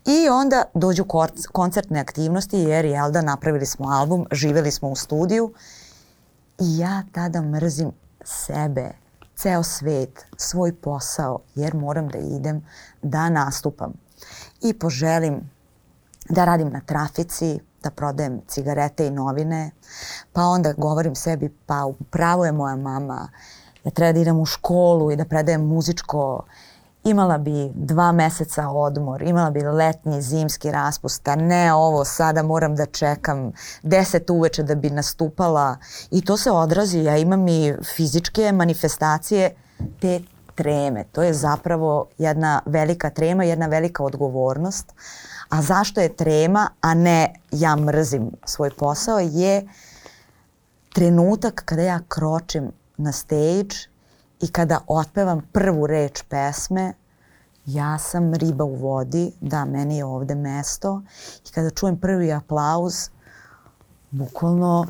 [0.06, 1.06] I onda dođu
[1.52, 5.54] koncertne aktivnosti jer jel da napravili smo album, živeli smo u studiju
[6.60, 7.92] i ja tada mrzim
[8.24, 9.03] sebe,
[9.44, 12.62] ceo svet, svoj posao jer moram da idem
[13.02, 13.94] da nastupam.
[14.62, 15.50] I poželim
[16.30, 19.72] da radim na trafici, da prodajem cigarete i novine,
[20.34, 23.30] pa onda govorim sebi pa upravo je moja mama,
[23.84, 26.46] ja treba da idem u školu i da predajem muzičko
[27.04, 32.76] imala bi dva meseca odmor, imala bi letnji, zimski raspust, a ne ovo sada moram
[32.76, 33.52] da čekam
[33.84, 35.78] deset uveče da bi nastupala
[36.12, 39.56] i to se odrazi, ja imam i fizičke manifestacije
[40.00, 40.22] te
[40.56, 41.04] treme.
[41.12, 44.94] To je zapravo jedna velika trema, jedna velika odgovornost.
[45.50, 49.68] A zašto je trema, a ne ja mrzim svoj posao, je
[50.94, 53.93] trenutak kada ja kročim na stage
[54.44, 56.94] i kada otpevam prvu reč pesme,
[57.66, 61.02] ja sam riba u vodi, da, meni je ovde mesto
[61.50, 63.10] i kada čujem prvi aplauz,
[64.12, 64.88] bukvalno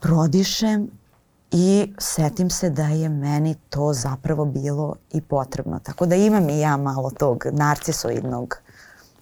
[0.00, 0.90] prodišem
[1.50, 5.78] i setim se da je meni to zapravo bilo i potrebno.
[5.78, 8.58] Tako da imam i ja malo tog narcisoidnog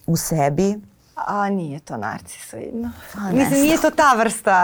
[0.06, 0.80] u sebi.
[1.26, 2.90] A nije to narcisoidno.
[3.32, 4.56] Mislim, nije to ta vrsta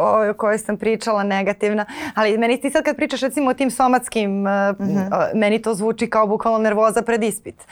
[0.00, 4.30] o kojoj sam pričala negativna, ali meni ti sad kad pričaš recimo o tim somatskim,
[4.30, 5.30] mm -hmm.
[5.34, 7.66] meni to zvuči kao bukvalno nervoza pred ispit.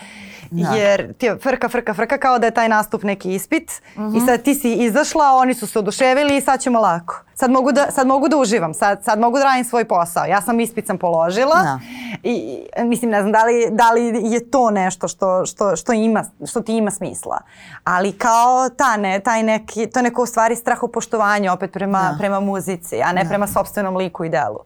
[0.50, 0.74] Da.
[0.74, 4.16] Jer ti je frka, frka, frka kao da je taj nastup neki ispit mm -hmm.
[4.16, 7.22] i sad ti si izašla, oni su se oduševili i sad ćemo lako.
[7.34, 10.24] Sad mogu da, sad mogu da uživam, sad, sad mogu da radim svoj posao.
[10.24, 11.78] Ja sam ispit sam položila da.
[12.22, 16.24] i mislim ne znam da li, da li je to nešto što, što, što, ima,
[16.46, 17.40] što ti ima smisla.
[17.84, 22.16] Ali kao ta ne, taj neki, to neko u stvari strahopoštovanje opet prema, da.
[22.18, 23.28] prema muzici, a ne da.
[23.28, 24.58] prema sobstvenom liku i delu.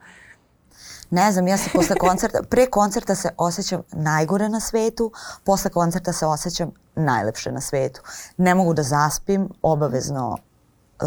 [1.11, 5.12] Ne znam, ja se posle koncerta, pre koncerta se osjećam najgore na svetu,
[5.44, 8.03] posle koncerta se osjećam najlepše na svetu.
[8.37, 10.37] Ne mogu da zaspim, obavezno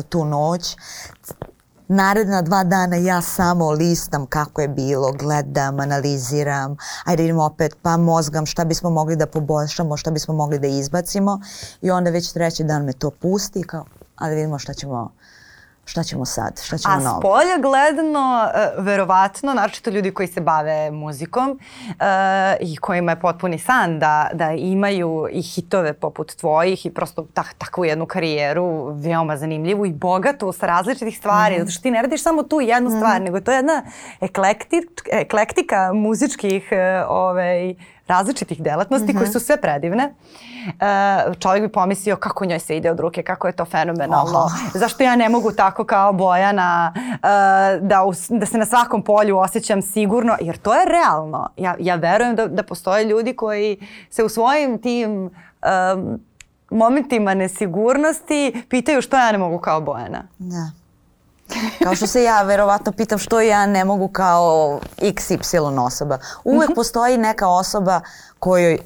[0.09, 0.77] tu noć.
[1.87, 7.97] naredna dva dana ja samo listam kako je bilo, gledam, analiziram, ajde idemo opet, pa
[7.97, 11.39] mozgam šta bismo mogli da poboljšamo, šta bismo mogli da izbacimo
[11.81, 13.85] i onda već treći dan me to pusti kao,
[14.15, 15.11] ali vidimo šta ćemo
[15.85, 17.17] šta ćemo sad, šta ćemo novo.
[17.17, 21.95] A spolja gledano, uh, verovatno, naročito ljudi koji se bave muzikom uh,
[22.59, 27.53] i kojima je potpuni san da, da imaju i hitove poput tvojih i prosto tak,
[27.57, 31.59] takvu jednu karijeru veoma zanimljivu i bogatu sa različitih stvari, mm.
[31.59, 32.97] zato što ti ne radiš samo tu jednu mm.
[32.97, 33.83] stvar, nego to je jedna
[34.21, 37.75] eklektik, eklektika muzičkih uh, ovaj,
[38.07, 39.17] različitih delatnosti mm -hmm.
[39.17, 40.13] koje su sve predivne.
[40.65, 44.39] Uh, čovjek bi pomislio kako njoj se ide od ruke, kako je to fenomenalno.
[44.39, 44.51] Oh.
[44.73, 49.37] Zašto ja ne mogu tako kao Bojana uh, da, us, da se na svakom polju
[49.37, 51.49] osjećam sigurno, jer to je realno.
[51.57, 53.77] Ja, ja verujem da, da postoje ljudi koji
[54.09, 56.19] se u svojim tim um,
[56.71, 60.23] momentima nesigurnosti pitaju što ja ne mogu kao Bojana.
[60.39, 60.82] Da.
[61.83, 66.17] Kao što se ja verovatno pitam što ja ne mogu kao XY osoba.
[66.43, 66.75] Uvek mm -hmm.
[66.75, 68.01] postoji neka osoba
[68.39, 68.77] kojoj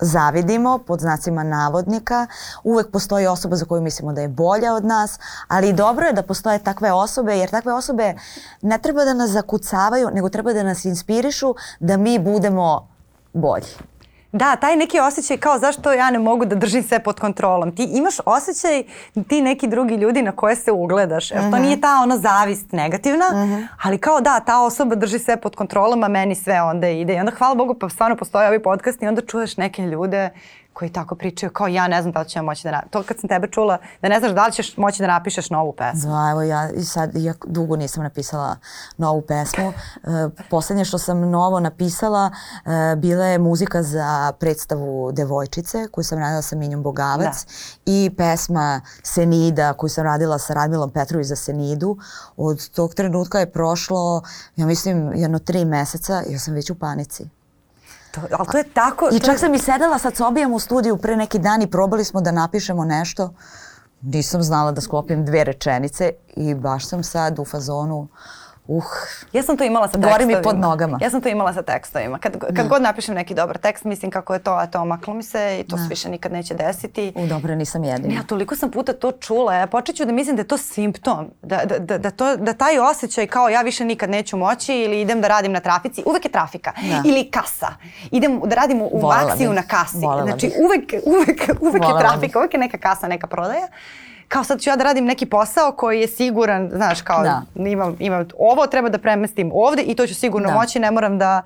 [0.00, 2.26] zavidimo, pod znacima navodnika.
[2.64, 6.22] Uvek postoji osoba za koju mislimo da je bolja od nas, ali dobro je da
[6.22, 8.14] postoje takve osobe, jer takve osobe
[8.62, 12.88] ne treba da nas zakucavaju, nego treba da nas inspirišu da mi budemo
[13.32, 13.89] bolji.
[14.32, 17.76] Da, taj neki osjećaj kao zašto ja ne mogu da držim sve pod kontrolom.
[17.76, 18.82] Ti imaš osjećaj
[19.28, 21.30] ti neki drugi ljudi na koje se ugledaš.
[21.30, 21.62] Jer to mhm.
[21.62, 23.52] nije ta ono zavist negativna, uh mhm.
[23.52, 23.66] -huh.
[23.82, 27.14] ali kao da, ta osoba drži sve pod kontrolom, a meni sve onda ide.
[27.14, 30.30] I onda hvala Bogu pa stvarno postoje ovi podcast i onda čuješ neke ljude
[30.72, 32.90] koji tako pričaju kao ja ne znam da li ću ja moći da napišem.
[32.90, 35.72] To kad sam tebe čula da ne znaš da li ćeš moći da napišeš novu
[35.72, 36.10] pesmu.
[36.10, 38.56] Da, evo ja i sad ja dugo nisam napisala
[38.98, 39.68] novu pesmu.
[39.68, 39.72] E,
[40.50, 46.42] poslednje što sam novo napisala e, bila je muzika za predstavu Devojčice koju sam radila
[46.42, 47.52] sa Minjom Bogavac da.
[47.86, 51.98] i pesma Senida koju sam radila sa Radmilom Petrović za Senidu.
[52.36, 54.22] Od tog trenutka je prošlo,
[54.56, 57.39] ja mislim, jedno tri meseca i ja sam već u panici.
[58.10, 59.08] To, ali to je tako...
[59.12, 62.20] I čak sam i sedela sa Cobijom u studiju pre neki dan i probali smo
[62.20, 63.34] da napišemo nešto.
[64.02, 68.39] Nisam znala da sklopim dve rečenice i baš sam sad u fazonu Uh,
[69.32, 70.18] ja sam to imala sa tekstovima.
[70.18, 70.98] Gori mi pod nogama.
[71.00, 72.18] Ja sam to imala sa tekstovima.
[72.18, 72.62] Kad, kad da.
[72.62, 75.68] god napišem neki dobar tekst, mislim kako je to, a to omaklo mi se i
[75.68, 75.82] to da.
[75.82, 77.12] se više nikad neće desiti.
[77.16, 78.14] U, dobro, nisam jedina.
[78.14, 79.54] Ja toliko sam puta to čula.
[79.54, 81.30] Ja počeću da mislim da je to simptom.
[81.42, 85.00] Da, da, da, da, to, da taj osjećaj kao ja više nikad neću moći ili
[85.00, 86.02] idem da radim na trafici.
[86.06, 86.72] Uvek je trafika.
[86.82, 87.02] Da.
[87.04, 87.68] Ili kasa.
[88.10, 89.56] Idem da radim u akciju bih.
[89.56, 89.96] na kasi.
[89.96, 90.56] Volela znači bih.
[90.64, 92.38] uvek, uvek, uvek Volela je trafika.
[92.38, 93.66] Uvek je neka kasa, neka prodaja
[94.30, 97.42] kao sad ću ja da radim neki posao koji je siguran, znaš, kao da.
[97.54, 100.54] imam, imam ovo, treba da premestim ovde i to ću sigurno da.
[100.54, 101.42] moći, ne moram da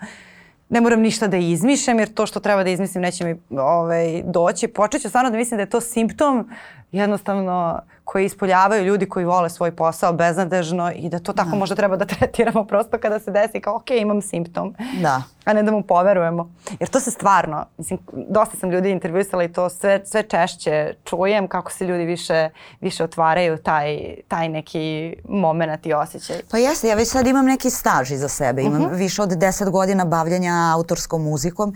[0.69, 4.69] ne moram ništa da izmišljam jer to što treba da izmislim neće mi ovaj, doći.
[4.69, 6.51] Počeću stvarno da mislim da je to simptom
[6.95, 11.57] jednostavno koji ispoljavaju ljudi koji vole svoj posao beznadežno i da to tako da.
[11.57, 14.75] možda treba da tretiramo prosto kada se desi kao ok, imam simptom.
[15.03, 15.23] Da.
[15.45, 16.51] A ne da mu poverujemo.
[16.81, 21.49] Jer to se stvarno, mislim, dosta sam ljudi intervjuisala i to sve, sve češće čujem
[21.49, 26.37] kako se ljudi više, više otvaraju taj, taj neki moment i osjećaj.
[26.51, 28.63] Pa jeste, ja već sad imam neki staž iza sebe.
[28.63, 28.95] Imam uh mhm.
[28.95, 28.99] -huh.
[28.99, 31.75] više od 10 godina bavljanja autorskom muzikom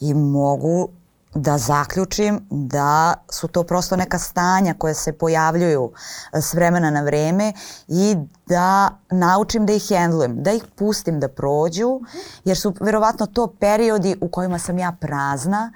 [0.00, 0.88] i mogu
[1.34, 5.92] da zaključim da su to prosto neka stanja koje se pojavljuju
[6.32, 7.52] e, s vremena na vreme
[7.88, 8.16] i
[8.46, 12.00] da naučim da ih hendlujem, da ih pustim da prođu,
[12.44, 15.72] jer su verovatno to periodi u kojima sam ja prazna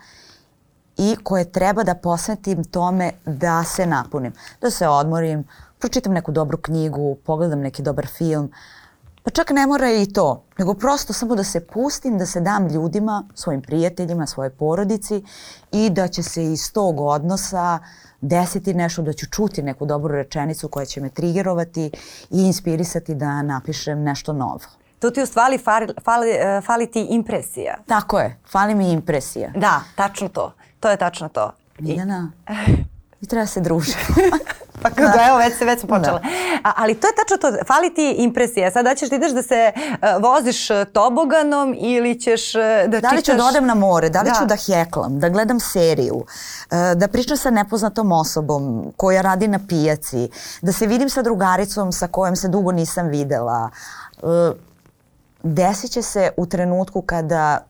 [0.96, 5.48] i koje treba da posvetim tome da se napunim, da se odmorim,
[5.78, 8.77] pročitam neku dobru knjigu, pogledam neki dobar film, uh,
[9.28, 12.68] Pa čak ne mora i to, nego prosto samo da se pustim, da se dam
[12.68, 15.22] ljudima, svojim prijateljima, svoje porodici
[15.72, 17.78] i da će se iz tog odnosa
[18.20, 21.90] desiti nešto, da ću čuti neku dobru rečenicu koja će me trigerovati
[22.30, 24.60] i inspirisati da napišem nešto novo.
[24.98, 26.28] Tu ti u stvari fali, fali,
[26.66, 27.76] fali ti impresija.
[27.86, 29.50] Tako je, fali mi impresija.
[29.56, 30.54] Da, tačno to.
[30.80, 31.52] To je tačno to.
[31.78, 32.30] Miljana,
[33.22, 33.98] i treba se družiti.
[34.82, 35.26] Pa kako, da.
[35.28, 36.20] evo, već, se, već smo počele.
[36.20, 36.28] Da.
[36.64, 38.70] A, ali to je tačno to, fali ti impresija.
[38.70, 43.00] Sad da ćeš ti ideš da se uh, voziš e, toboganom ili ćeš uh, da
[43.00, 44.34] Da li ću da odem na more, da li da.
[44.34, 49.58] ću da heklam, da gledam seriju, uh, da pričam sa nepoznatom osobom koja radi na
[49.68, 50.28] pijaci,
[50.62, 53.70] da se vidim sa drugaricom sa kojom se dugo nisam videla.
[54.22, 54.30] Uh,
[55.42, 57.67] desit će se u trenutku kada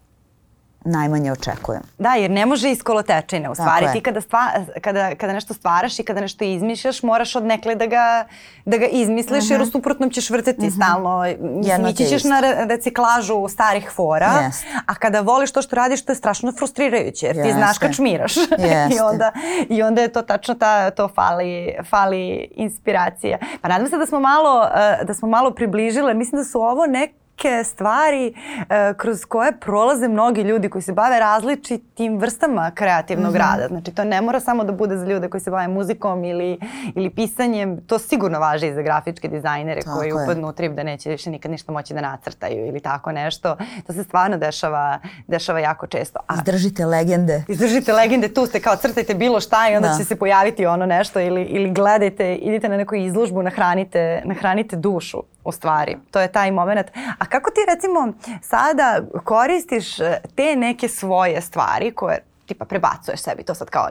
[0.84, 1.82] najmanje očekujem.
[1.98, 3.50] Da, jer ne može iz kolotečine.
[3.50, 4.50] U stvari ti kada, stva,
[4.80, 8.26] kada, kada nešto stvaraš i kada nešto izmišljaš, moraš od nekle da ga,
[8.64, 9.52] da ga izmisliš, uh -huh.
[9.52, 9.70] jer u mhm.
[9.70, 10.80] suprotnom ćeš vrteti uh mhm.
[10.80, 10.84] -huh.
[10.84, 11.90] stalno.
[11.90, 14.64] Ići ćeš na reciklažu starih fora, yes.
[14.86, 18.36] a kada voliš to što radiš, to je strašno frustrirajuće, jer ti znaš kad šmiraš.
[18.96, 19.32] I, onda,
[19.68, 23.38] I onda je to tačno ta, to fali, fali inspiracija.
[23.60, 26.14] Pa nadam se da smo malo, eh, da smo malo približile.
[26.14, 30.92] Mislim da su ovo neke neke stvari uh, kroz koje prolaze mnogi ljudi koji se
[30.92, 33.38] bave različitim vrstama kreativnog mm -hmm.
[33.38, 33.68] rada.
[33.68, 36.58] Znači to ne mora samo da bude za ljude koji se bave muzikom ili,
[36.94, 37.80] ili pisanjem.
[37.86, 40.14] To sigurno važi i za grafičke dizajnere tako koji je.
[40.14, 43.56] upadnu u trip da neće više nikad ništa moći da nacrtaju ili tako nešto.
[43.86, 46.20] To se stvarno dešava, dešava jako često.
[46.26, 47.44] A, izdržite legende.
[47.48, 49.98] Izdržite legende, tu ste kao crtajte bilo šta i onda da.
[49.98, 55.22] će se pojaviti ono nešto ili, ili gledajte, idite na neku izložbu, nahranite, nahranite dušu
[55.48, 55.96] u stvari.
[56.10, 56.86] To je taj moment.
[57.18, 63.42] A kako ti recimo sada koristiš e, te neke svoje stvari koje tipa prebacuješ sebi
[63.42, 63.88] to sad kao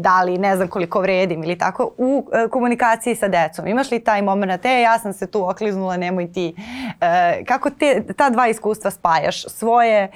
[0.00, 3.66] da li ne znam koliko vredim ili tako u e, komunikaciji sa decom.
[3.66, 6.54] Imaš li taj moment, e ja sam se tu okliznula, nemoj ti.
[7.00, 9.44] E, kako te, ta dva iskustva spajaš?
[9.48, 10.10] Svoje e,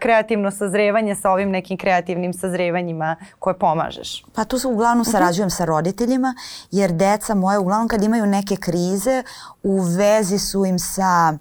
[0.00, 4.24] kreativno sazrevanje sa ovim nekim kreativnim sazrevanjima koje pomažeš?
[4.34, 5.10] Pa tu uglavnom mhm.
[5.10, 5.56] sarađujem uh -huh.
[5.56, 6.34] sa roditeljima
[6.70, 9.22] jer deca moje uglavnom kad imaju neke krize
[9.62, 11.38] u vezi su im sa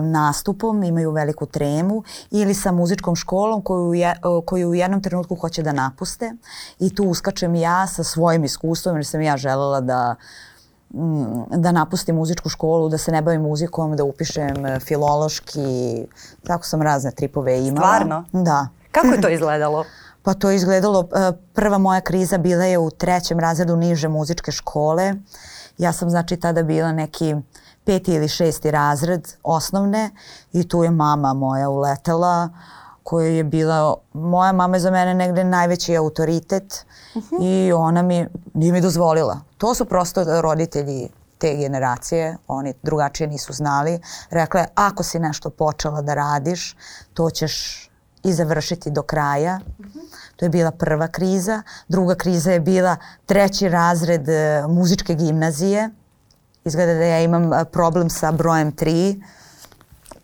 [0.00, 4.14] nastupom, imaju veliku tremu ili sa muzičkom školom koju, je,
[4.46, 6.32] koju u jednom trenutku hoće da napuste
[6.78, 10.14] i tu uskačem ja sa svojim iskustvom jer sam ja želela da
[10.90, 16.06] mm, da napustim muzičku školu, da se ne bavim muzikom, da upišem e, filološki,
[16.46, 17.86] tako sam razne tripove imala.
[17.86, 18.24] Stvarno?
[18.32, 18.68] Da.
[18.92, 19.84] Kako je to izgledalo?
[20.22, 24.52] Pa to je izgledalo, e, prva moja kriza bila je u trećem razredu niže muzičke
[24.52, 25.14] škole.
[25.78, 27.34] Ja sam znači tada bila neki
[27.84, 30.10] peti ili šesti razred osnovne
[30.52, 32.48] i tu je mama moja uletela
[33.02, 37.36] koja je bila, moja mama je za mene negde najveći autoritet uh mhm.
[37.36, 37.68] -huh.
[37.68, 39.40] i ona mi nije mi dozvolila.
[39.58, 41.08] To su prosto roditelji
[41.38, 44.00] te generacije, oni drugačije nisu znali.
[44.30, 46.76] Rekla je, ako si nešto počela da radiš,
[47.14, 47.84] to ćeš
[48.22, 49.60] i završiti do kraja.
[49.78, 49.98] Uh mhm.
[49.98, 50.04] -huh.
[50.36, 51.62] To je bila prva kriza.
[51.88, 55.90] Druga kriza je bila treći razred e, muzičke gimnazije
[56.64, 59.22] izgleda da ja imam problem sa brojem 3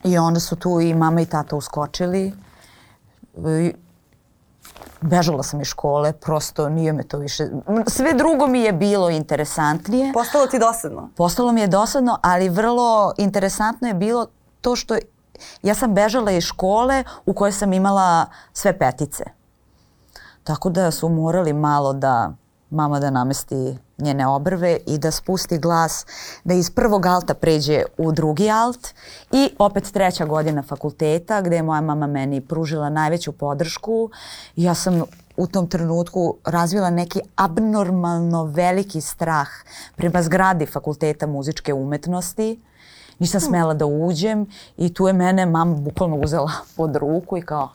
[0.04, 2.32] i onda su tu i mama i tata uskočili.
[5.00, 7.48] Bežala sam iz škole, prosto nije me to više...
[7.86, 10.12] Sve drugo mi je bilo interesantnije.
[10.12, 11.10] Postalo ti dosadno?
[11.16, 14.26] Postalo mi je dosadno, ali vrlo interesantno je bilo
[14.60, 14.96] to što
[15.62, 19.24] ja sam bežala iz škole u kojoj sam imala sve petice.
[20.44, 22.32] Tako da su morali malo da
[22.70, 26.06] mama da namesti njene obrve i da spusti glas,
[26.44, 28.88] da iz prvog alta pređe u drugi alt
[29.32, 34.10] i opet treća godina fakulteta gde je moja mama meni pružila najveću podršku.
[34.56, 35.02] Ja sam
[35.36, 39.48] u tom trenutku razvila neki abnormalno veliki strah
[39.96, 42.60] prema zgradi fakulteta muzičke umetnosti.
[43.18, 44.46] Nisam smela da uđem
[44.76, 47.68] i tu je mene mama bukvalno uzela pod ruku i kao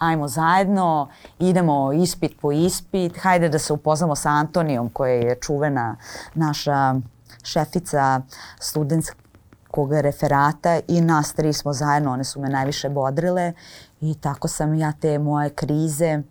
[0.00, 5.96] ajmo zajedno, idemo ispit po ispit, hajde da se upoznamo sa Antonijom koja je čuvena
[6.34, 6.94] naša
[7.42, 8.20] šefica
[8.60, 13.52] studentskog referata i nas tri smo zajedno, one su me najviše bodrile
[14.00, 16.22] i tako sam ja te moje krize,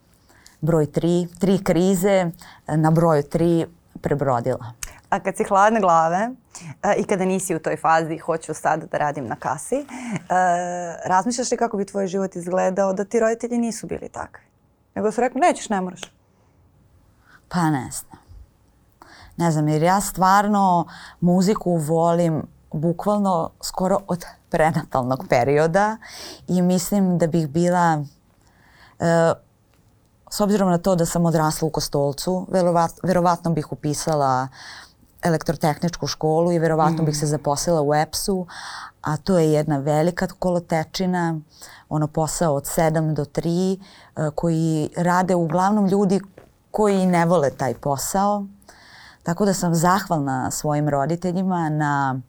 [0.62, 2.32] broj tri, tri krize
[2.68, 3.66] na broju tri
[4.02, 4.74] prebrodila.
[5.10, 8.98] A kad si hladne glave uh, i kada nisi u toj fazi hoću sad da
[8.98, 9.88] radim na kasi, uh,
[11.06, 14.44] razmišljaš li kako bi tvoj život izgledao da ti roditelji nisu bili takvi?
[14.96, 16.02] Nego su rekli nećeš, ne moraš.
[17.50, 18.22] Pa ne znam.
[19.38, 20.88] Ne znam, jer ja stvarno
[21.22, 22.44] muziku volim
[22.74, 25.98] bukvalno skoro od prenatalnog perioda
[26.48, 29.06] i mislim da bih bila uh,
[30.32, 34.48] s obzirom na to da sam odrasla u Kostolcu, verovat, verovatno bih upisala
[35.24, 37.06] elektrotehničku školu i verovatno mm.
[37.06, 37.30] bih se mm.
[37.30, 38.48] zaposlila u EPS-u,
[39.02, 41.40] a to je jedna velika kolotečina,
[41.90, 46.22] ono posao od 7 do 3 e, koji rade uglavnom ljudi
[46.72, 48.46] koji ne vole taj posao.
[49.24, 52.22] Tako da sam zahvalna svojim roditeljima na,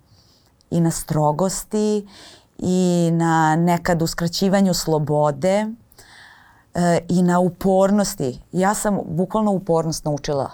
[0.70, 2.08] i na strogosti
[2.58, 5.66] i na nekad uskraćivanju slobode
[6.74, 8.42] e, i na upornosti.
[8.52, 10.50] Ja sam bukvalno upornost naučila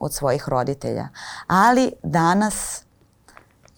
[0.00, 1.08] od svojih roditelja.
[1.46, 2.84] Ali danas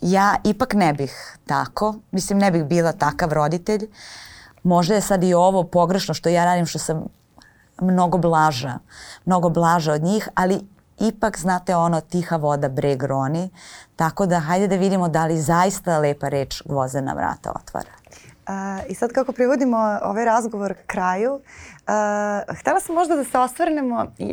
[0.00, 3.90] ja ipak ne bih tako, mislim ne bih bila takav roditelj.
[4.62, 7.04] Možda je sad i ovo pogrešno što ja radim što sam
[7.80, 8.78] mnogo blaža,
[9.24, 10.60] mnogo blaža od njih, ali
[10.98, 13.50] ipak znate ono tiha voda breg roni,
[13.96, 18.01] tako da hajde da vidimo da li zaista lepa reč gvozdena vrata otvara.
[18.88, 24.30] I sad kako privodimo ovaj razgovor kraju, uh, htela sam možda da se osvrnemo uh,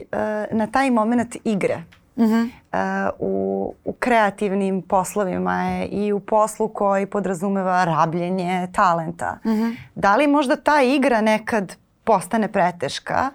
[0.52, 1.84] na taj moment igre.
[2.18, 2.44] Mm -hmm.
[2.44, 9.38] uh, u, u kreativnim poslovima je i u poslu koji podrazumeva rabljenje talenta.
[9.46, 9.76] Mm -hmm.
[9.96, 13.30] Da li možda ta igra nekad postane preteška?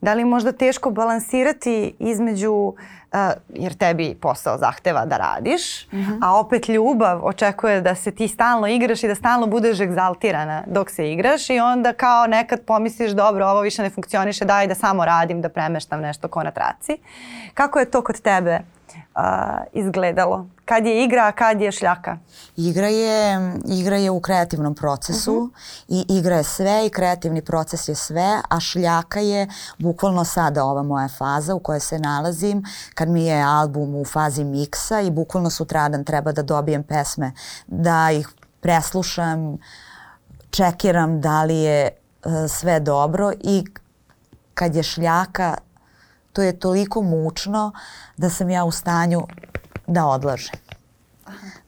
[0.00, 2.74] Da li možda teško balansirati između uh,
[3.48, 6.18] jer tebi posao zahteva da radiš, mm -hmm.
[6.22, 10.90] a opet ljubav očekuje da se ti stalno igraš i da stalno budeš egzaltirana dok
[10.90, 15.04] se igraš i onda kao nekad pomisliš dobro ovo više ne funkcioniše, daj da samo
[15.04, 16.98] radim, da premeštam nešto ko na traci.
[17.54, 18.60] Kako je to kod tebe
[19.14, 19.22] uh,
[19.72, 20.46] izgledalo?
[20.70, 22.18] Kad je igra, a kad je šljaka?
[22.56, 25.50] Igra je, igra je u kreativnom procesu uh -huh.
[25.88, 29.48] i igra je sve i kreativni proces je sve, a šljaka je
[29.78, 32.64] bukvalno sada ova moja faza u kojoj se nalazim,
[32.94, 37.32] kad mi je album u fazi miksa i bukvalno sutradan treba da dobijem pesme,
[37.66, 38.28] da ih
[38.60, 39.58] preslušam,
[40.50, 41.90] čekiram da li je
[42.24, 43.64] uh, sve dobro i
[44.54, 45.54] kad je šljaka
[46.32, 47.72] to je toliko mučno
[48.16, 49.26] da sam ja u stanju
[49.90, 50.54] da odlažem.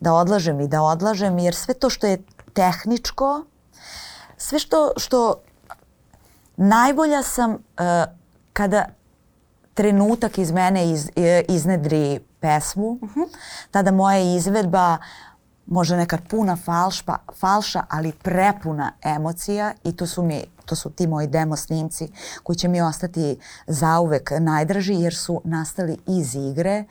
[0.01, 3.45] Da odlažem i da odlažem jer sve to što je tehničko,
[4.37, 5.35] sve što, što
[6.57, 7.59] najbolja sam uh,
[8.53, 8.85] kada
[9.75, 11.09] trenutak iz mene iz,
[11.49, 13.29] iznedri pesmu, uh -huh.
[13.71, 14.99] tada moja izvedba
[15.67, 21.07] može nekad puna falšpa, falša, ali prepuna emocija i to su mi to su ti
[21.07, 22.09] moji demo snimci
[22.43, 26.85] koji će mi ostati zauvek najdraži jer su nastali iz igre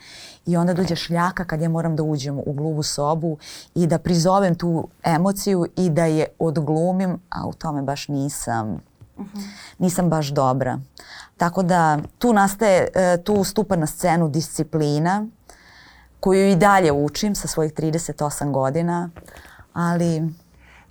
[0.45, 3.37] i onda dođe šljaka kad ja moram da uđem u gluvu sobu
[3.75, 8.81] i da prizovem tu emociju i da je odglumim, a u tome baš nisam
[9.79, 10.79] nisam baš dobra.
[11.37, 15.27] Tako da tu nastaje, e, tu stupa na scenu disciplina
[16.21, 19.09] koju i dalje učim sa svojih 38 godina,
[19.73, 20.21] ali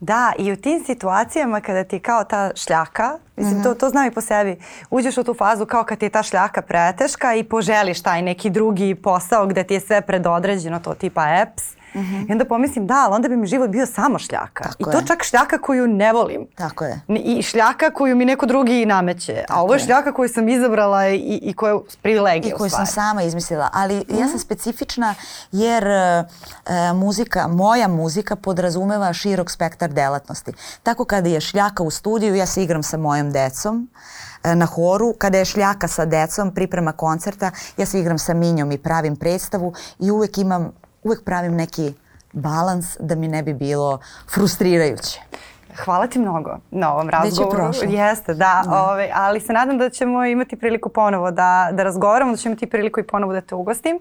[0.01, 3.65] Da, i u tim situacijama kada ti kao ta šljaka, mislim mm -hmm.
[3.65, 4.59] to, to znam i po sebi,
[4.91, 8.51] uđeš u tu fazu kao kad ti je ta šljaka preteška i poželiš taj neki
[8.51, 11.65] drugi posao gde ti je sve predodređeno, to tipa apps,
[11.95, 12.29] Mm -hmm.
[12.29, 14.65] I onda pomislim da, ali onda bi mi život bio samo šljaka.
[14.65, 15.07] Tako I to je.
[15.07, 16.47] čak šljaka koju ne volim.
[16.55, 17.01] Tako je.
[17.09, 19.35] I šljaka koju mi neko drugi nameće.
[19.35, 22.71] Tako A ovo je šljaka koju sam izabrala i, i koja je privilegija I koju
[22.71, 23.71] sam sama izmislila.
[23.73, 24.21] Ali mm -hmm.
[24.21, 24.39] ja sam mhm.
[24.39, 25.15] specifična
[25.53, 30.53] jer uh, muzika, moja muzika podrazumeva širok spektar delatnosti.
[30.83, 33.89] Tako kada je šljaka u studiju, ja se igram sa mojom decom
[34.45, 38.73] e, na horu, kada je šljaka sa decom, priprema koncerta, ja se igram sa Minjom
[38.73, 40.73] i pravim predstavu i uvek imam
[41.03, 41.95] uvek pravim neki
[42.33, 43.99] balans da mi ne bi bilo
[44.35, 45.21] frustrirajuće.
[45.85, 47.67] Hvala ti mnogo na ovom razgovoru.
[47.67, 47.99] Već je prošlo.
[48.01, 48.63] Jeste, da.
[48.65, 48.71] da.
[48.71, 52.53] Ove, ovaj, ali se nadam da ćemo imati priliku ponovo da, da razgovaramo, da ćemo
[52.53, 53.99] imati priliku i ponovo da te ugostim.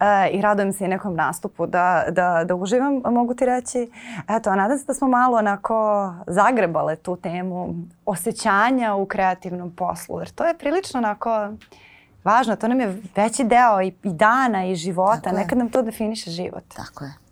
[0.00, 3.90] E, I radujem se i nekom nastupu da, da, da uživam, mogu ti reći.
[4.28, 7.74] Eto, a nadam se da smo malo onako zagrebale tu temu
[8.06, 10.18] osjećanja u kreativnom poslu.
[10.18, 11.48] Jer to je prilično onako
[12.24, 15.58] važno, to nam je veći deo i, i dana i života, Tako nekad je.
[15.58, 16.64] nam to definiše život.
[16.76, 17.27] Tako je.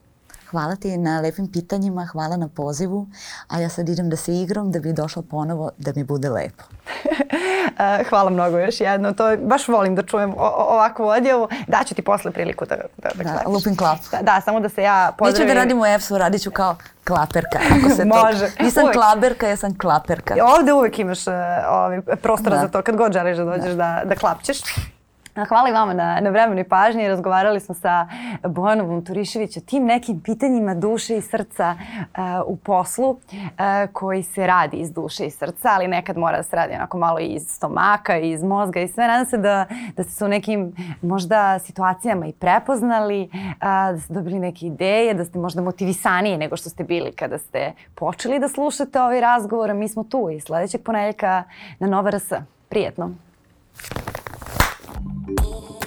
[0.51, 3.07] Hvala ti na lepim pitanjima, hvala na pozivu,
[3.49, 6.64] a ja sad idem da se igram da bi došla ponovo da mi bude lepo.
[8.09, 11.49] Hvala mnogo još jedno, to baš volim da čujem ovakvu odjavu.
[11.66, 13.99] Daću ti posle priliku da, da, da, da lupim klap.
[14.11, 15.49] Da, da, samo da se ja pozdravim.
[15.49, 17.59] Neću da radim u EFS-u, radit ću kao klaperka.
[17.80, 18.57] Ako se Može.
[18.57, 18.62] To...
[18.62, 18.94] Nisam uvek.
[18.94, 20.34] klaberka, ja sam klaperka.
[20.59, 21.32] Ovde uvek imaš uh,
[21.70, 22.62] ovaj, prostora da.
[22.62, 24.59] za to kad god želiš da dođeš da, da, da klapćeš.
[25.45, 27.09] Hvala i vama na, na vremenu i pažnji.
[27.09, 28.09] Razgovarali smo sa
[28.43, 33.18] Bojanovom Turišević o tim nekim pitanjima duše i srca uh, u poslu uh,
[33.93, 37.18] koji se radi iz duše i srca, ali nekad mora da se radi onako malo
[37.18, 39.07] iz stomaka, i iz mozga i sve.
[39.07, 39.66] Nadam se da,
[39.97, 40.72] da ste se u nekim
[41.03, 46.57] možda situacijama i prepoznali, uh, da ste dobili neke ideje, da ste možda motivisaniji nego
[46.57, 49.74] što ste bili kada ste počeli da slušate ovaj razgovor.
[49.74, 51.43] Mi smo tu i sledećeg ponedjeljka
[51.78, 52.32] na Nova RS.
[52.68, 53.11] Prijetno!
[54.99, 55.86] Oh.